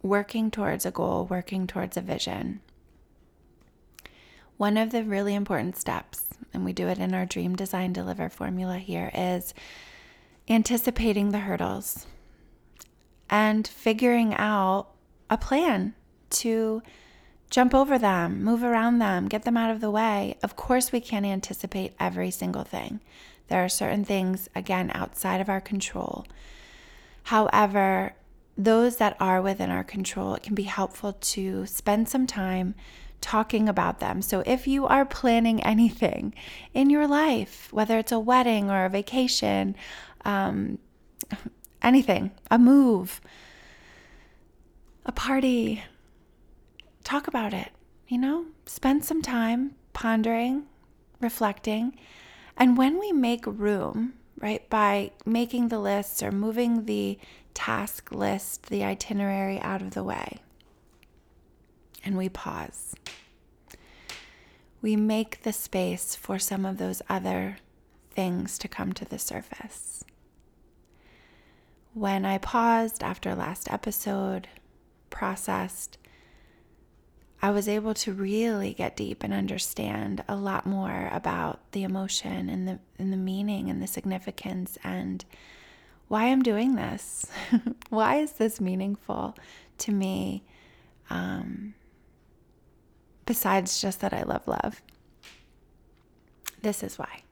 working 0.02 0.50
towards 0.50 0.86
a 0.86 0.90
goal, 0.90 1.26
working 1.26 1.66
towards 1.66 1.96
a 1.96 2.00
vision, 2.00 2.60
one 4.56 4.76
of 4.76 4.90
the 4.90 5.04
really 5.04 5.34
important 5.34 5.76
steps, 5.76 6.26
and 6.52 6.64
we 6.64 6.72
do 6.72 6.88
it 6.88 6.98
in 6.98 7.14
our 7.14 7.26
Dream 7.26 7.56
Design 7.56 7.92
Deliver 7.92 8.28
formula 8.28 8.78
here, 8.78 9.10
is 9.14 9.54
anticipating 10.48 11.30
the 11.30 11.40
hurdles 11.40 12.06
and 13.28 13.68
figuring 13.68 14.34
out 14.34 14.88
a 15.28 15.36
plan 15.36 15.94
to 16.30 16.82
jump 17.50 17.74
over 17.74 17.98
them, 17.98 18.42
move 18.42 18.62
around 18.62 18.98
them, 18.98 19.28
get 19.28 19.44
them 19.44 19.56
out 19.56 19.70
of 19.70 19.80
the 19.80 19.90
way. 19.90 20.36
Of 20.42 20.56
course, 20.56 20.92
we 20.92 21.00
can't 21.00 21.26
anticipate 21.26 21.94
every 21.98 22.30
single 22.30 22.64
thing. 22.64 23.00
There 23.48 23.64
are 23.64 23.68
certain 23.68 24.04
things, 24.04 24.48
again, 24.54 24.90
outside 24.94 25.40
of 25.40 25.48
our 25.48 25.60
control. 25.60 26.26
However, 27.24 28.14
those 28.56 28.96
that 28.96 29.16
are 29.20 29.40
within 29.40 29.70
our 29.70 29.84
control, 29.84 30.34
it 30.34 30.42
can 30.42 30.54
be 30.54 30.64
helpful 30.64 31.14
to 31.14 31.64
spend 31.66 32.08
some 32.08 32.26
time 32.26 32.74
talking 33.20 33.68
about 33.68 34.00
them. 34.00 34.20
So, 34.22 34.42
if 34.44 34.66
you 34.66 34.86
are 34.86 35.04
planning 35.04 35.62
anything 35.64 36.34
in 36.74 36.90
your 36.90 37.06
life, 37.06 37.68
whether 37.72 37.98
it's 37.98 38.12
a 38.12 38.18
wedding 38.18 38.70
or 38.70 38.84
a 38.84 38.90
vacation, 38.90 39.76
um, 40.24 40.78
anything, 41.82 42.30
a 42.50 42.58
move, 42.58 43.20
a 45.06 45.12
party, 45.12 45.82
talk 47.08 47.26
about 47.26 47.54
it, 47.54 47.70
you 48.06 48.18
know, 48.18 48.44
spend 48.66 49.02
some 49.02 49.22
time 49.22 49.74
pondering, 49.94 50.64
reflecting. 51.20 51.96
And 52.54 52.76
when 52.76 53.00
we 53.00 53.12
make 53.12 53.46
room, 53.46 54.12
right, 54.38 54.68
by 54.68 55.12
making 55.24 55.68
the 55.68 55.78
lists 55.78 56.22
or 56.22 56.30
moving 56.30 56.84
the 56.84 57.18
task 57.54 58.12
list, 58.12 58.66
the 58.66 58.84
itinerary 58.84 59.58
out 59.60 59.80
of 59.80 59.92
the 59.92 60.04
way, 60.04 60.40
and 62.04 62.18
we 62.18 62.28
pause, 62.28 62.94
we 64.82 64.94
make 64.94 65.42
the 65.44 65.52
space 65.54 66.14
for 66.14 66.38
some 66.38 66.66
of 66.66 66.76
those 66.76 67.00
other 67.08 67.56
things 68.10 68.58
to 68.58 68.68
come 68.68 68.92
to 68.92 69.06
the 69.06 69.18
surface. 69.18 70.04
When 71.94 72.26
I 72.26 72.36
paused 72.36 73.02
after 73.02 73.34
last 73.34 73.72
episode, 73.72 74.46
processed, 75.08 75.96
I 77.40 77.50
was 77.50 77.68
able 77.68 77.94
to 77.94 78.12
really 78.12 78.74
get 78.74 78.96
deep 78.96 79.22
and 79.22 79.32
understand 79.32 80.24
a 80.28 80.34
lot 80.34 80.66
more 80.66 81.08
about 81.12 81.60
the 81.72 81.84
emotion 81.84 82.48
and 82.48 82.66
the 82.66 82.78
and 82.98 83.12
the 83.12 83.16
meaning 83.16 83.70
and 83.70 83.80
the 83.80 83.86
significance 83.86 84.76
and 84.82 85.24
why 86.08 86.24
I'm 86.24 86.42
doing 86.42 86.74
this. 86.74 87.26
why 87.90 88.16
is 88.16 88.32
this 88.32 88.60
meaningful 88.60 89.36
to 89.78 89.92
me? 89.92 90.42
Um, 91.10 91.74
besides 93.24 93.80
just 93.80 94.00
that 94.00 94.12
I 94.12 94.22
love 94.22 94.48
love. 94.48 94.82
This 96.62 96.82
is 96.82 96.98
why. 96.98 97.22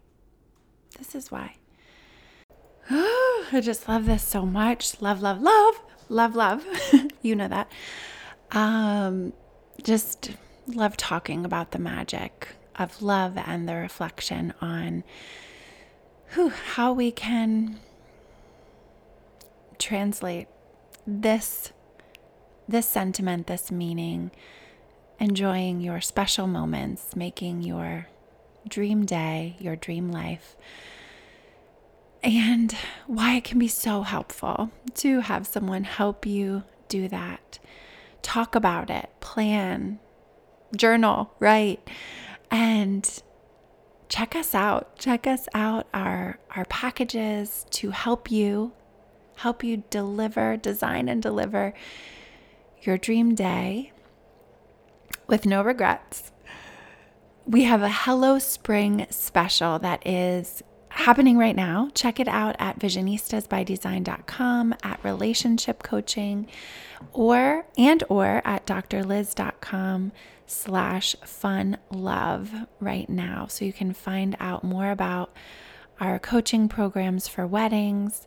This 0.98 1.14
is 1.14 1.32
why. 1.32 1.56
I 2.90 3.60
just 3.60 3.88
love 3.88 4.06
this 4.06 4.22
so 4.22 4.46
much. 4.46 5.00
Love, 5.00 5.20
love, 5.20 5.42
love, 5.42 5.80
love, 6.08 6.36
love. 6.36 6.64
you 7.22 7.34
know 7.34 7.48
that. 7.48 7.70
Um, 8.52 9.32
just 9.86 10.32
love 10.66 10.96
talking 10.96 11.44
about 11.44 11.70
the 11.70 11.78
magic 11.78 12.48
of 12.74 13.00
love 13.00 13.38
and 13.38 13.68
the 13.68 13.74
reflection 13.76 14.52
on 14.60 15.04
whew, 16.34 16.48
how 16.48 16.92
we 16.92 17.12
can 17.12 17.78
translate 19.78 20.48
this 21.06 21.72
this 22.68 22.88
sentiment, 22.88 23.46
this 23.46 23.70
meaning, 23.70 24.32
enjoying 25.20 25.80
your 25.80 26.00
special 26.00 26.48
moments, 26.48 27.14
making 27.14 27.62
your 27.62 28.08
dream 28.66 29.06
day, 29.06 29.54
your 29.60 29.76
dream 29.76 30.10
life. 30.10 30.56
And 32.24 32.72
why 33.06 33.36
it 33.36 33.44
can 33.44 33.60
be 33.60 33.68
so 33.68 34.02
helpful 34.02 34.72
to 34.94 35.20
have 35.20 35.46
someone 35.46 35.84
help 35.84 36.26
you 36.26 36.64
do 36.88 37.06
that 37.06 37.60
talk 38.26 38.56
about 38.56 38.90
it, 38.90 39.08
plan, 39.20 40.00
journal, 40.76 41.30
write, 41.38 41.88
and 42.50 43.22
check 44.08 44.34
us 44.34 44.52
out. 44.52 44.98
Check 44.98 45.28
us 45.28 45.46
out 45.54 45.86
our 45.94 46.40
our 46.56 46.64
packages 46.64 47.66
to 47.70 47.90
help 47.90 48.30
you 48.30 48.72
help 49.36 49.62
you 49.62 49.84
deliver, 49.90 50.56
design 50.56 51.08
and 51.08 51.22
deliver 51.22 51.72
your 52.82 52.98
dream 52.98 53.34
day 53.34 53.92
with 55.28 55.46
no 55.46 55.62
regrets. 55.62 56.32
We 57.46 57.62
have 57.62 57.82
a 57.82 57.90
Hello 57.90 58.40
Spring 58.40 59.06
special 59.08 59.78
that 59.78 60.04
is 60.04 60.64
happening 60.96 61.36
right 61.38 61.54
now. 61.54 61.90
Check 61.94 62.18
it 62.18 62.26
out 62.26 62.56
at 62.58 62.78
visionistasbydesign.com, 62.78 64.74
at 64.82 65.04
relationship 65.04 65.82
coaching, 65.82 66.48
or 67.12 67.66
and 67.76 68.02
or 68.08 68.40
at 68.44 68.66
drlyz.com 68.66 70.12
slash 70.46 71.14
fun 71.24 71.76
love 71.90 72.52
right 72.80 73.08
now. 73.10 73.46
So 73.46 73.64
you 73.64 73.72
can 73.72 73.92
find 73.92 74.36
out 74.40 74.64
more 74.64 74.90
about 74.90 75.32
our 76.00 76.18
coaching 76.18 76.68
programs 76.68 77.28
for 77.28 77.46
weddings, 77.46 78.26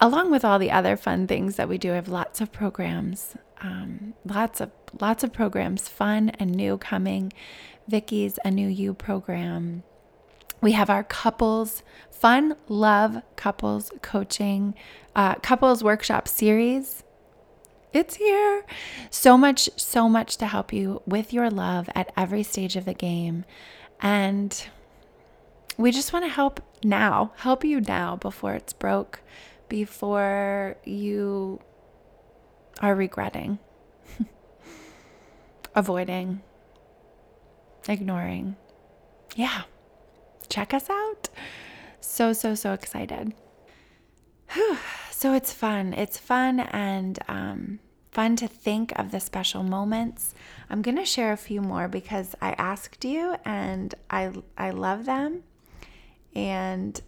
along 0.00 0.30
with 0.30 0.44
all 0.44 0.58
the 0.58 0.70
other 0.70 0.96
fun 0.96 1.26
things 1.26 1.56
that 1.56 1.68
we 1.68 1.78
do. 1.78 1.90
Have 1.90 2.08
lots 2.08 2.40
of 2.40 2.52
programs, 2.52 3.36
um, 3.60 4.14
lots 4.24 4.60
of 4.60 4.70
lots 5.00 5.24
of 5.24 5.32
programs, 5.32 5.88
fun 5.88 6.30
and 6.30 6.52
new 6.52 6.78
coming. 6.78 7.32
Vicky's 7.88 8.38
a 8.44 8.50
new 8.50 8.68
you 8.68 8.94
program 8.94 9.82
we 10.64 10.72
have 10.72 10.88
our 10.88 11.04
couples, 11.04 11.82
fun, 12.10 12.56
love 12.68 13.20
couples 13.36 13.92
coaching, 14.00 14.74
uh, 15.14 15.34
couples 15.34 15.84
workshop 15.84 16.26
series. 16.26 17.04
It's 17.92 18.16
here. 18.16 18.64
So 19.10 19.36
much, 19.36 19.68
so 19.76 20.08
much 20.08 20.38
to 20.38 20.46
help 20.46 20.72
you 20.72 21.02
with 21.06 21.34
your 21.34 21.50
love 21.50 21.90
at 21.94 22.10
every 22.16 22.42
stage 22.42 22.76
of 22.76 22.86
the 22.86 22.94
game. 22.94 23.44
And 24.00 24.66
we 25.76 25.92
just 25.92 26.14
want 26.14 26.24
to 26.24 26.30
help 26.30 26.62
now, 26.82 27.32
help 27.36 27.62
you 27.62 27.82
now 27.82 28.16
before 28.16 28.54
it's 28.54 28.72
broke, 28.72 29.20
before 29.68 30.78
you 30.82 31.60
are 32.80 32.94
regretting, 32.94 33.58
avoiding, 35.74 36.40
ignoring. 37.86 38.56
Yeah 39.36 39.64
check 40.54 40.72
us 40.72 40.88
out. 40.88 41.28
So, 42.00 42.32
so, 42.32 42.54
so 42.54 42.72
excited. 42.72 43.34
So 45.10 45.32
it's 45.32 45.54
fun. 45.54 45.94
It's 45.94 46.18
fun 46.18 46.60
and 46.60 47.18
um, 47.28 47.78
fun 48.10 48.36
to 48.36 48.46
think 48.46 48.92
of 48.98 49.10
the 49.10 49.20
special 49.20 49.62
moments. 49.62 50.34
I'm 50.68 50.82
going 50.82 50.98
to 50.98 51.06
share 51.06 51.32
a 51.32 51.38
few 51.38 51.62
more 51.62 51.88
because 51.88 52.34
I 52.42 52.52
asked 52.58 53.06
you 53.06 53.36
and 53.42 53.94
I, 54.10 54.32
I 54.58 54.68
love 54.68 55.06
them. 55.06 55.44
And 56.34 57.00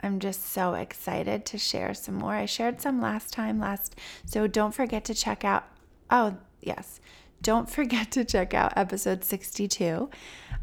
I'm 0.00 0.20
just 0.20 0.52
so 0.52 0.74
excited 0.74 1.44
to 1.46 1.58
share 1.58 1.94
some 1.94 2.14
more. 2.14 2.34
I 2.34 2.46
shared 2.46 2.80
some 2.80 3.02
last 3.02 3.32
time 3.32 3.58
last 3.58 3.96
so 4.24 4.46
don't 4.46 4.74
forget 4.74 5.04
to 5.06 5.14
check 5.14 5.44
out 5.44 5.64
oh 6.10 6.36
yes 6.60 7.00
don't 7.42 7.68
forget 7.70 8.10
to 8.12 8.24
check 8.24 8.54
out 8.54 8.72
episode 8.76 9.24
62. 9.24 10.10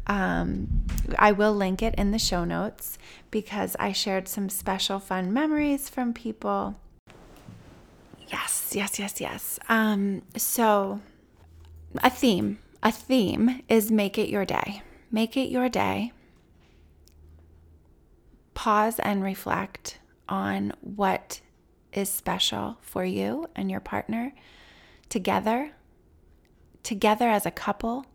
Um, 0.06 0.84
I 1.18 1.32
will 1.32 1.52
link 1.52 1.82
it 1.82 1.94
in 1.96 2.10
the 2.10 2.18
show 2.18 2.44
notes 2.44 2.98
because 3.30 3.76
I 3.78 3.92
shared 3.92 4.28
some 4.28 4.48
special 4.48 4.98
fun 4.98 5.32
memories 5.32 5.88
from 5.88 6.12
people. 6.12 6.76
Yes, 8.28 8.72
yes, 8.74 8.98
yes, 8.98 9.20
yes. 9.20 9.58
Um, 9.68 10.22
so, 10.36 11.00
a 12.02 12.10
theme, 12.10 12.58
a 12.82 12.92
theme 12.92 13.62
is 13.68 13.90
make 13.90 14.18
it 14.18 14.28
your 14.28 14.44
day. 14.44 14.82
Make 15.10 15.36
it 15.36 15.50
your 15.50 15.68
day 15.68 16.12
pause 18.58 18.98
and 18.98 19.22
reflect 19.22 20.00
on 20.28 20.72
what 20.80 21.40
is 21.92 22.08
special 22.08 22.76
for 22.80 23.04
you 23.04 23.48
and 23.54 23.70
your 23.70 23.78
partner 23.78 24.32
together, 25.08 25.70
together 26.88 27.28
as 27.28 27.44
a 27.44 27.50
couple, 27.50 28.06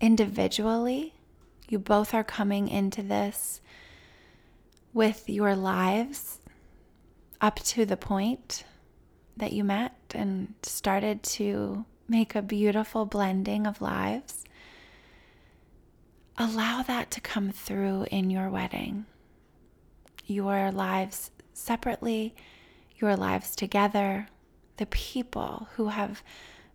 individually. 0.00 1.12
You 1.68 1.78
both 1.78 2.14
are 2.14 2.24
coming 2.24 2.68
into 2.68 3.02
this 3.02 3.60
with 4.94 5.28
your 5.28 5.54
lives 5.54 6.40
up 7.38 7.56
to 7.56 7.84
the 7.84 7.98
point 7.98 8.64
that 9.36 9.52
you 9.52 9.62
met 9.62 9.92
and 10.14 10.54
started 10.62 11.22
to 11.22 11.84
make 12.08 12.34
a 12.34 12.40
beautiful 12.40 13.04
blending 13.04 13.66
of 13.66 13.82
lives. 13.82 14.44
Allow 16.38 16.82
that 16.82 17.10
to 17.10 17.20
come 17.20 17.50
through 17.50 18.06
in 18.10 18.30
your 18.30 18.48
wedding 18.48 19.04
your 20.26 20.72
lives 20.72 21.30
separately, 21.52 22.34
your 22.96 23.16
lives 23.16 23.54
together, 23.54 24.26
the 24.76 24.86
people 24.86 25.68
who 25.74 25.88
have 25.88 26.22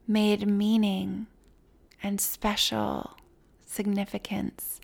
made 0.08 0.48
meaning 0.48 1.28
and 2.04 2.20
special 2.20 3.18
significance, 3.66 4.82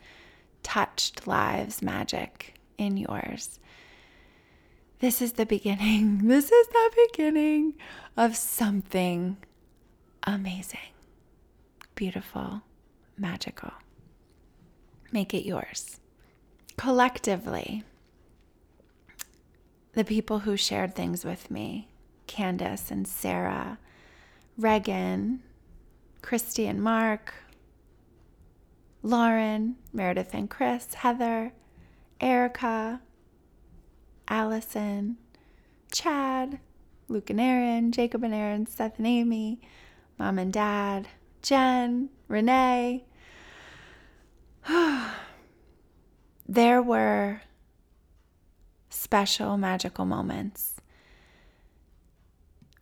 touched 0.64 1.28
lives 1.28 1.82
magic 1.82 2.56
in 2.78 2.98
yours. 2.98 3.60
This 5.00 5.22
is 5.22 5.34
the 5.34 5.46
beginning. 5.46 6.22
This 6.28 6.52
is 6.52 6.68
the 6.68 6.92
beginning 7.08 7.74
of 8.16 8.36
something 8.36 9.38
amazing, 10.26 10.94
beautiful, 11.96 12.62
magical. 13.18 13.72
Make 15.12 15.34
it 15.34 15.46
yours. 15.46 16.00
Collectively, 16.78 17.84
the 19.94 20.04
people 20.04 20.40
who 20.40 20.58
shared 20.58 20.96
things 20.96 21.24
with 21.26 21.50
me 21.50 21.88
Candace 22.28 22.92
and 22.92 23.08
Sarah, 23.08 23.80
Regan, 24.58 25.42
Christy 26.24 26.66
and 26.66 26.82
Mark, 26.82 27.34
Lauren, 29.04 29.76
Meredith 29.94 30.34
and 30.34 30.50
Chris, 30.50 30.96
Heather, 30.96 31.54
Erica, 32.20 33.02
Allison, 34.28 35.18
Chad, 35.92 36.60
Luke 37.08 37.30
and 37.30 37.40
Aaron, 37.40 37.92
Jacob 37.92 38.24
and 38.24 38.34
Aaron, 38.34 38.66
Seth 38.66 38.98
and 38.98 39.06
Amy, 39.06 39.62
Mom 40.18 40.40
and 40.40 40.52
Dad, 40.52 41.08
Jen, 41.44 42.10
Renee. 42.28 43.06
there 46.48 46.82
were 46.82 47.42
special, 48.90 49.56
magical 49.56 50.06
moments 50.06 50.77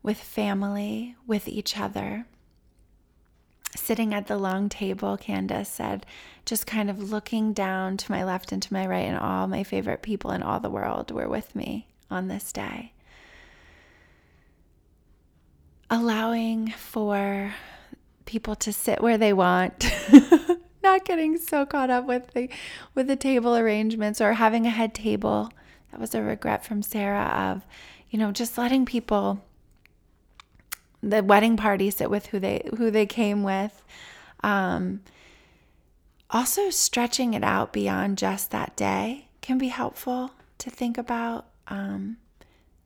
with 0.06 0.20
family, 0.20 1.15
with 1.26 1.48
each 1.48 1.80
other. 1.80 2.28
Sitting 3.76 4.13
at 4.13 4.28
the 4.28 4.38
long 4.38 4.70
table, 4.70 5.18
Candace 5.18 5.68
said, 5.68 6.06
just 6.46 6.68
kind 6.68 6.91
of 6.91 7.12
looking 7.12 7.54
down 7.54 7.98
to 7.98 8.12
my 8.12 8.24
left 8.24 8.52
and 8.52 8.62
to 8.62 8.72
my 8.72 8.86
right, 8.86 9.00
and 9.00 9.18
all 9.18 9.48
my 9.48 9.63
favorite 9.63 10.04
people 10.04 10.30
in 10.30 10.44
all 10.44 10.60
the 10.60 10.70
world 10.70 11.10
were 11.10 11.28
with 11.28 11.56
me 11.56 11.88
on 12.12 12.28
this 12.28 12.54
day. 12.54 12.94
Allowing 15.89 16.70
for 16.70 17.56
people 18.26 18.56
to 18.58 18.72
sit 18.72 19.02
where 19.02 19.18
they 19.18 19.34
want. 19.34 19.91
not 20.84 21.04
getting 21.04 21.36
so 21.36 21.65
caught 21.65 21.89
up 21.89 22.06
with 22.06 22.32
the 22.34 22.48
with 22.94 23.08
the 23.08 23.15
table 23.15 23.56
arrangements 23.58 24.22
or 24.22 24.34
having 24.34 24.68
a 24.68 24.70
head 24.70 24.94
table 24.94 25.52
that 25.89 26.00
was 26.00 26.13
a 26.13 26.22
regret 26.22 26.63
from 26.63 26.84
Sarah 26.84 27.54
of, 27.54 27.65
you 28.12 28.20
know, 28.20 28.32
just 28.32 28.56
letting 28.56 28.86
people 28.86 29.44
the 31.10 31.24
wedding 31.24 31.56
party 31.58 31.89
sit 31.91 32.10
with 32.10 32.28
who 32.28 32.39
they 32.39 32.68
who 32.78 32.91
they 32.91 33.06
came 33.06 33.44
with. 33.44 33.84
Um, 34.41 35.02
also 36.30 36.70
stretching 36.70 37.34
it 37.34 37.44
out 37.44 37.72
beyond 37.72 38.18
just 38.18 38.52
that 38.52 38.76
day 38.76 39.28
can 39.41 39.58
be 39.58 39.68
helpful 39.68 40.32
to 40.58 40.70
think 40.70 40.98
about 40.98 41.46
um, 41.68 42.18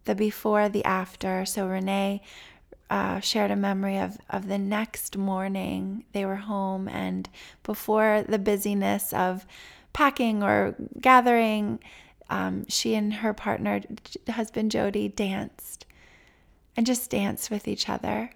the 0.05 0.13
before 0.13 0.69
the 0.69 0.83
after 0.83 1.45
so 1.45 1.65
renee 1.65 2.21
uh, 2.89 3.19
shared 3.19 3.51
a 3.51 3.55
memory 3.55 3.97
of, 3.97 4.17
of 4.29 4.47
the 4.47 4.57
next 4.57 5.15
morning 5.17 6.03
they 6.11 6.25
were 6.25 6.35
home 6.35 6.87
and 6.87 7.29
before 7.63 8.23
the 8.27 8.39
busyness 8.39 9.13
of 9.13 9.45
packing 9.93 10.43
or 10.43 10.75
gathering 10.99 11.79
um, 12.29 12.65
she 12.67 12.93
and 12.93 13.15
her 13.15 13.33
partner, 13.33 13.81
husband 14.29 14.71
Jody, 14.71 15.07
danced 15.07 15.85
and 16.79 16.85
just 16.85 17.09
dance 17.09 17.49
with 17.49 17.67
each 17.67 17.89
other. 17.89 18.31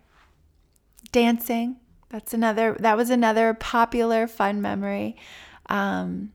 Dancing, 1.13 1.77
that's 2.09 2.33
another, 2.33 2.75
that 2.77 2.97
was 2.97 3.09
another 3.09 3.53
popular 3.53 4.27
fun 4.27 4.61
memory. 4.61 5.15
Um, 5.67 6.33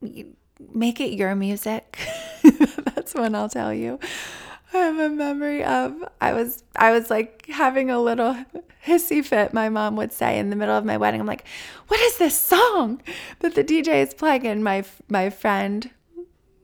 make 0.00 1.02
it 1.02 1.18
your 1.18 1.34
music. 1.34 1.98
that's 2.94 3.12
one 3.12 3.34
I'll 3.34 3.50
tell 3.50 3.74
you. 3.74 4.00
I 4.72 4.78
have 4.78 4.98
a 4.98 5.10
memory 5.10 5.62
of 5.62 6.02
I 6.22 6.32
was 6.32 6.64
I 6.74 6.92
was 6.92 7.10
like 7.10 7.44
having 7.46 7.90
a 7.90 8.00
little 8.00 8.34
hissy 8.86 9.22
fit, 9.22 9.52
my 9.52 9.68
mom 9.68 9.96
would 9.96 10.12
say 10.12 10.38
in 10.38 10.48
the 10.48 10.56
middle 10.56 10.76
of 10.76 10.86
my 10.86 10.96
wedding. 10.96 11.20
I'm 11.20 11.26
like, 11.26 11.46
"What 11.88 12.00
is 12.00 12.16
this 12.16 12.36
song 12.36 13.02
that 13.40 13.54
the 13.54 13.62
DJ 13.62 14.02
is 14.02 14.14
playing?" 14.14 14.46
And 14.46 14.64
my 14.64 14.84
my 15.08 15.28
friend 15.28 15.90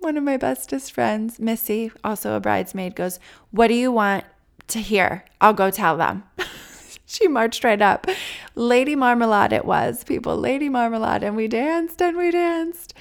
one 0.01 0.17
of 0.17 0.25
my 0.25 0.37
bestest 0.37 0.93
friends, 0.93 1.39
Missy, 1.39 1.93
also 2.03 2.35
a 2.35 2.41
bridesmaid, 2.41 2.97
goes, 2.97 3.21
What 3.51 3.69
do 3.69 3.75
you 3.75 3.93
want 3.93 4.25
to 4.69 4.81
hear? 4.81 5.25
I'll 5.41 5.53
go 5.53 5.71
tell 5.71 5.97
them. 5.97 6.25
she 7.07 7.29
marched 7.29 7.65
right 7.65 7.81
up. 7.81 8.07
Lady 8.55 8.97
Marmalade, 8.97 9.53
it 9.53 9.65
was, 9.65 10.05
people, 10.05 10.37
Lady 10.37 10.69
Marmalade. 10.69 11.23
And 11.23 11.37
we 11.37 11.49
danced 11.49 12.01
and 12.01 12.17
we 12.17 12.31
danced. 12.31 12.95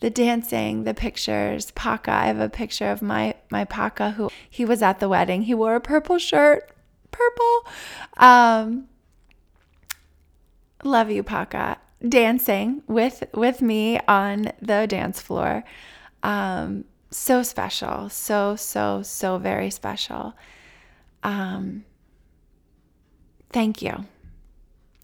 The 0.00 0.10
dancing, 0.10 0.82
the 0.82 0.94
pictures, 0.94 1.70
Paka. 1.72 2.10
I 2.10 2.26
have 2.26 2.40
a 2.40 2.48
picture 2.48 2.90
of 2.90 3.02
my, 3.02 3.34
my 3.50 3.64
Paka 3.64 4.10
who 4.10 4.30
he 4.50 4.64
was 4.64 4.82
at 4.82 4.98
the 4.98 5.08
wedding. 5.08 5.42
He 5.42 5.54
wore 5.54 5.76
a 5.76 5.80
purple 5.80 6.18
shirt, 6.18 6.72
purple. 7.12 7.66
Um, 8.16 8.88
love 10.82 11.10
you, 11.10 11.22
Paka. 11.22 11.78
Dancing 12.06 12.82
with 12.88 13.22
with 13.32 13.62
me 13.62 14.00
on 14.08 14.50
the 14.60 14.88
dance 14.88 15.20
floor. 15.20 15.62
Um, 16.22 16.84
so 17.10 17.42
special, 17.42 18.08
so, 18.08 18.56
so, 18.56 19.02
so 19.02 19.38
very 19.38 19.70
special. 19.70 20.34
Um, 21.22 21.84
thank 23.52 23.82
you. 23.82 24.06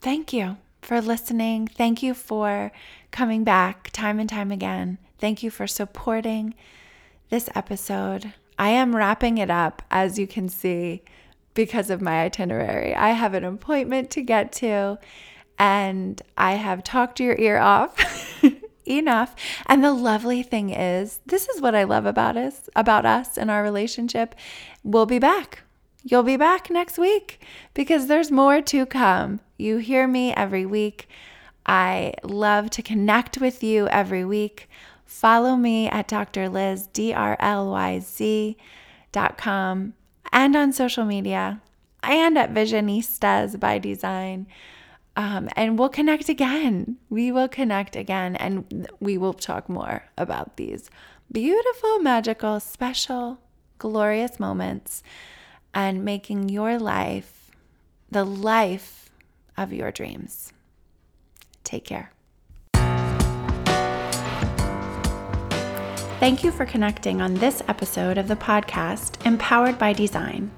Thank 0.01 0.33
you 0.33 0.57
for 0.81 1.01
listening. 1.01 1.67
Thank 1.67 2.03
you 2.03 2.15
for 2.15 2.73
coming 3.11 3.45
back 3.45 3.91
time 3.93 4.19
and 4.19 4.29
time 4.29 4.51
again. 4.51 4.99
Thank 5.19 5.43
you 5.43 5.51
for 5.51 5.67
supporting 5.67 6.55
this 7.31 7.49
episode. 7.55 8.33
I 8.59 8.71
am 8.71 8.97
wrapping 8.97 9.39
it 9.39 9.51
up, 9.51 9.83
as 9.91 10.19
you 10.19 10.27
can 10.27 10.49
see, 10.49 11.03
because 11.55 11.91
of 11.91 12.01
my 12.01 12.23
itinerary. 12.23 12.95
I 12.95 13.11
have 13.11 13.35
an 13.35 13.45
appointment 13.45 14.11
to 14.12 14.23
get 14.23 14.53
to, 14.53 14.99
and 15.59 16.21
I 16.37 16.53
have 16.53 16.85
talked 16.85 17.21
your 17.21 17.37
ear 17.39 17.59
off. 17.59 18.43
enough. 18.89 19.34
And 19.66 19.84
the 19.84 19.93
lovely 19.93 20.43
thing 20.43 20.70
is, 20.70 21.20
this 21.26 21.49
is 21.49 21.61
what 21.61 21.74
I 21.74 21.84
love 21.84 22.07
about 22.07 22.36
us, 22.36 22.68
about 22.74 23.05
us 23.05 23.36
and 23.36 23.51
our 23.51 23.62
relationship. 23.62 24.34
We'll 24.82 25.07
be 25.07 25.18
back. 25.18 25.62
You'll 26.05 26.22
be 26.22 26.36
back 26.36 26.70
next 26.70 26.99
week 26.99 27.45
because 27.74 28.07
there's 28.07 28.30
more 28.30 28.62
to 28.62 28.86
come. 28.86 29.41
You 29.59 29.78
hear 29.78 30.07
me 30.07 30.32
every 30.32 30.64
week. 30.64 31.09
I 31.66 32.14
love 32.22 32.70
to 32.70 32.82
connect 32.82 33.39
with 33.39 33.62
you 33.62 33.89
every 33.89 34.24
week. 34.24 34.70
Follow 35.05 35.57
me 35.57 35.89
at 35.89 36.09
Dr. 36.09 36.49
Lyz, 36.49 36.89
D 36.93 37.12
R 37.12 37.36
L 37.41 37.70
Y 37.70 37.99
Z 37.99 38.57
dot 39.12 39.36
com, 39.36 39.95
and 40.32 40.55
on 40.55 40.72
social 40.72 41.05
media, 41.05 41.61
and 42.03 42.39
at 42.39 42.55
Visionistas 42.55 43.59
by 43.59 43.78
Design. 43.78 44.47
Um, 45.19 45.49
and 45.57 45.77
we'll 45.77 45.89
connect 45.89 46.29
again. 46.29 46.97
We 47.11 47.33
will 47.33 47.49
connect 47.49 47.97
again 47.97 48.37
and 48.37 48.89
we 49.01 49.19
will 49.19 49.35
talk 49.35 49.69
more 49.69 50.05
about 50.16 50.57
these 50.57 50.91
beautiful, 51.33 51.99
magical, 51.99 52.61
special, 52.61 53.41
glorious 53.79 54.39
moments 54.39 55.03
and 55.75 56.05
making 56.05 56.51
your 56.51 56.79
life 56.79 57.51
the 58.09 58.25
life 58.25 59.11
of 59.57 59.73
your 59.73 59.91
dreams. 59.91 60.53
Take 61.64 61.85
care. 61.85 62.12
Thank 66.21 66.45
you 66.45 66.53
for 66.53 66.64
connecting 66.64 67.21
on 67.21 67.35
this 67.35 67.61
episode 67.66 68.19
of 68.19 68.29
the 68.29 68.37
podcast, 68.37 69.27
Empowered 69.27 69.79
by 69.81 69.93
Design. 69.93 70.53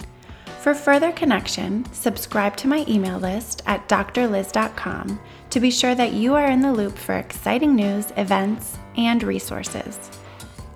For 0.61 0.75
further 0.75 1.11
connection, 1.13 1.91
subscribe 1.91 2.55
to 2.59 2.69
my 2.69 2.85
email 2.87 3.19
list 3.19 3.63
at 3.65 3.89
drlyz.com 3.89 5.19
to 5.49 5.59
be 5.59 5.71
sure 5.71 5.95
that 5.95 6.13
you 6.13 6.35
are 6.35 6.49
in 6.49 6.61
the 6.61 6.71
loop 6.71 6.99
for 6.99 7.15
exciting 7.15 7.75
news, 7.75 8.13
events, 8.19 8.77
and 8.95 9.23
resources. 9.23 9.99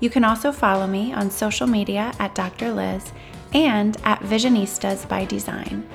You 0.01 0.09
can 0.09 0.24
also 0.24 0.53
follow 0.53 0.87
me 0.87 1.12
on 1.12 1.30
social 1.30 1.66
media 1.66 2.14
at 2.18 2.35
Dr. 2.35 2.72
Lyz 2.72 3.12
and 3.53 3.99
at 4.05 4.20
Visionistas 4.20 5.07
by 5.07 5.26
Design. 5.26 5.87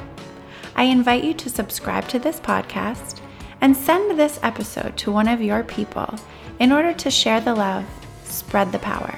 I 0.76 0.84
invite 0.84 1.24
you 1.24 1.34
to 1.34 1.50
subscribe 1.50 2.08
to 2.10 2.20
this 2.20 2.40
podcast 2.40 3.22
and 3.60 3.76
send 3.76 4.20
this 4.20 4.40
episode 4.44 4.98
to 4.98 5.12
one 5.12 5.28
of 5.28 5.42
your 5.42 5.64
people 5.64 6.14
in 6.60 6.72
order 6.72 6.94
to 6.94 7.10
share 7.10 7.42
the 7.42 7.56
love 7.56 7.86
spread 8.24 8.72
the 8.72 8.80
power. 8.80 9.18